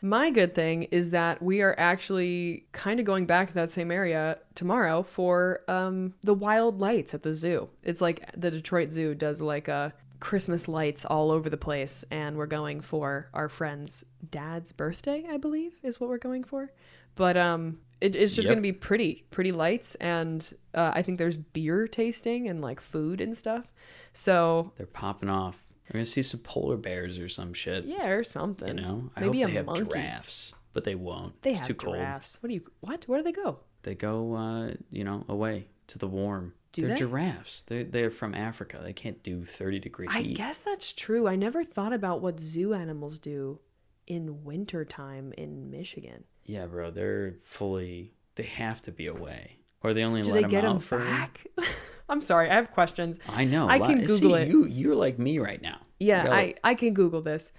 [0.05, 3.92] My good thing is that we are actually kind of going back to that same
[3.92, 7.68] area tomorrow for um, the wild lights at the zoo.
[7.84, 12.36] It's like the Detroit Zoo does like a Christmas lights all over the place, and
[12.36, 16.72] we're going for our friend's dad's birthday, I believe, is what we're going for.
[17.14, 18.55] But um, it, it's just Yep.
[18.57, 23.20] gonna be pretty, pretty lights, and uh, I think there's beer tasting and like food
[23.20, 23.72] and stuff.
[24.14, 25.61] So They're popping off.
[25.88, 27.84] We're gonna see some polar bears or some shit.
[27.84, 28.68] yeah, or something.
[28.68, 29.84] You know, I maybe hope a they have monkey.
[29.84, 31.40] giraffes, but they won't.
[31.42, 31.96] They it's have too cold.
[31.96, 32.38] giraffes.
[32.42, 32.62] What do you?
[32.80, 33.04] What?
[33.08, 33.58] Where do they go?
[33.82, 36.54] They go, uh, you know, away to the warm.
[36.72, 36.96] Do they're they?
[36.96, 37.62] giraffes.
[37.62, 38.80] They're they're from Africa.
[38.82, 40.36] They can't do thirty degree I heat.
[40.36, 41.26] guess that's true.
[41.28, 43.60] I never thought about what zoo animals do
[44.06, 46.24] in wintertime in Michigan.
[46.44, 46.90] Yeah, bro.
[46.90, 48.12] They're fully.
[48.36, 50.98] They have to be away, or they only Do let they get out them for.
[50.98, 51.46] back?
[52.08, 53.18] I'm sorry, I have questions.
[53.28, 53.68] I know.
[53.68, 54.48] I can Google see, it.
[54.48, 55.78] You you're like me right now.
[55.98, 57.52] Yeah, I, I can Google this.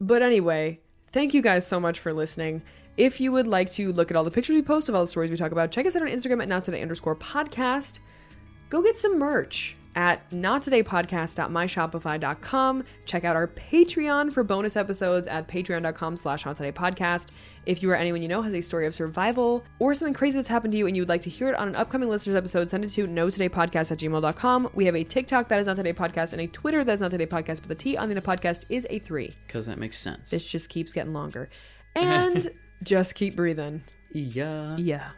[0.00, 0.80] But anyway,
[1.12, 2.62] thank you guys so much for listening.
[2.96, 5.06] If you would like to look at all the pictures we post of all the
[5.06, 8.00] stories we talk about, check us out on Instagram at not today underscore podcast.
[8.68, 12.84] Go get some merch at nottodaypodcast.myshopify.com.
[13.04, 17.30] Check out our Patreon for bonus episodes at patreon.com slash nottodaypodcast.
[17.66, 20.48] If you or anyone you know has a story of survival or something crazy that's
[20.48, 22.70] happened to you and you would like to hear it on an upcoming listeners episode,
[22.70, 24.70] send it to nottodaypodcast at gmail.com.
[24.74, 27.10] We have a TikTok that is not today podcast and a Twitter that is not
[27.10, 29.34] today podcast, but the T on the podcast is a three.
[29.46, 30.30] Because that makes sense.
[30.30, 31.48] This just keeps getting longer.
[31.94, 32.50] And
[32.82, 33.82] just keep breathing.
[34.12, 34.78] yeah.
[34.78, 35.10] Yeah.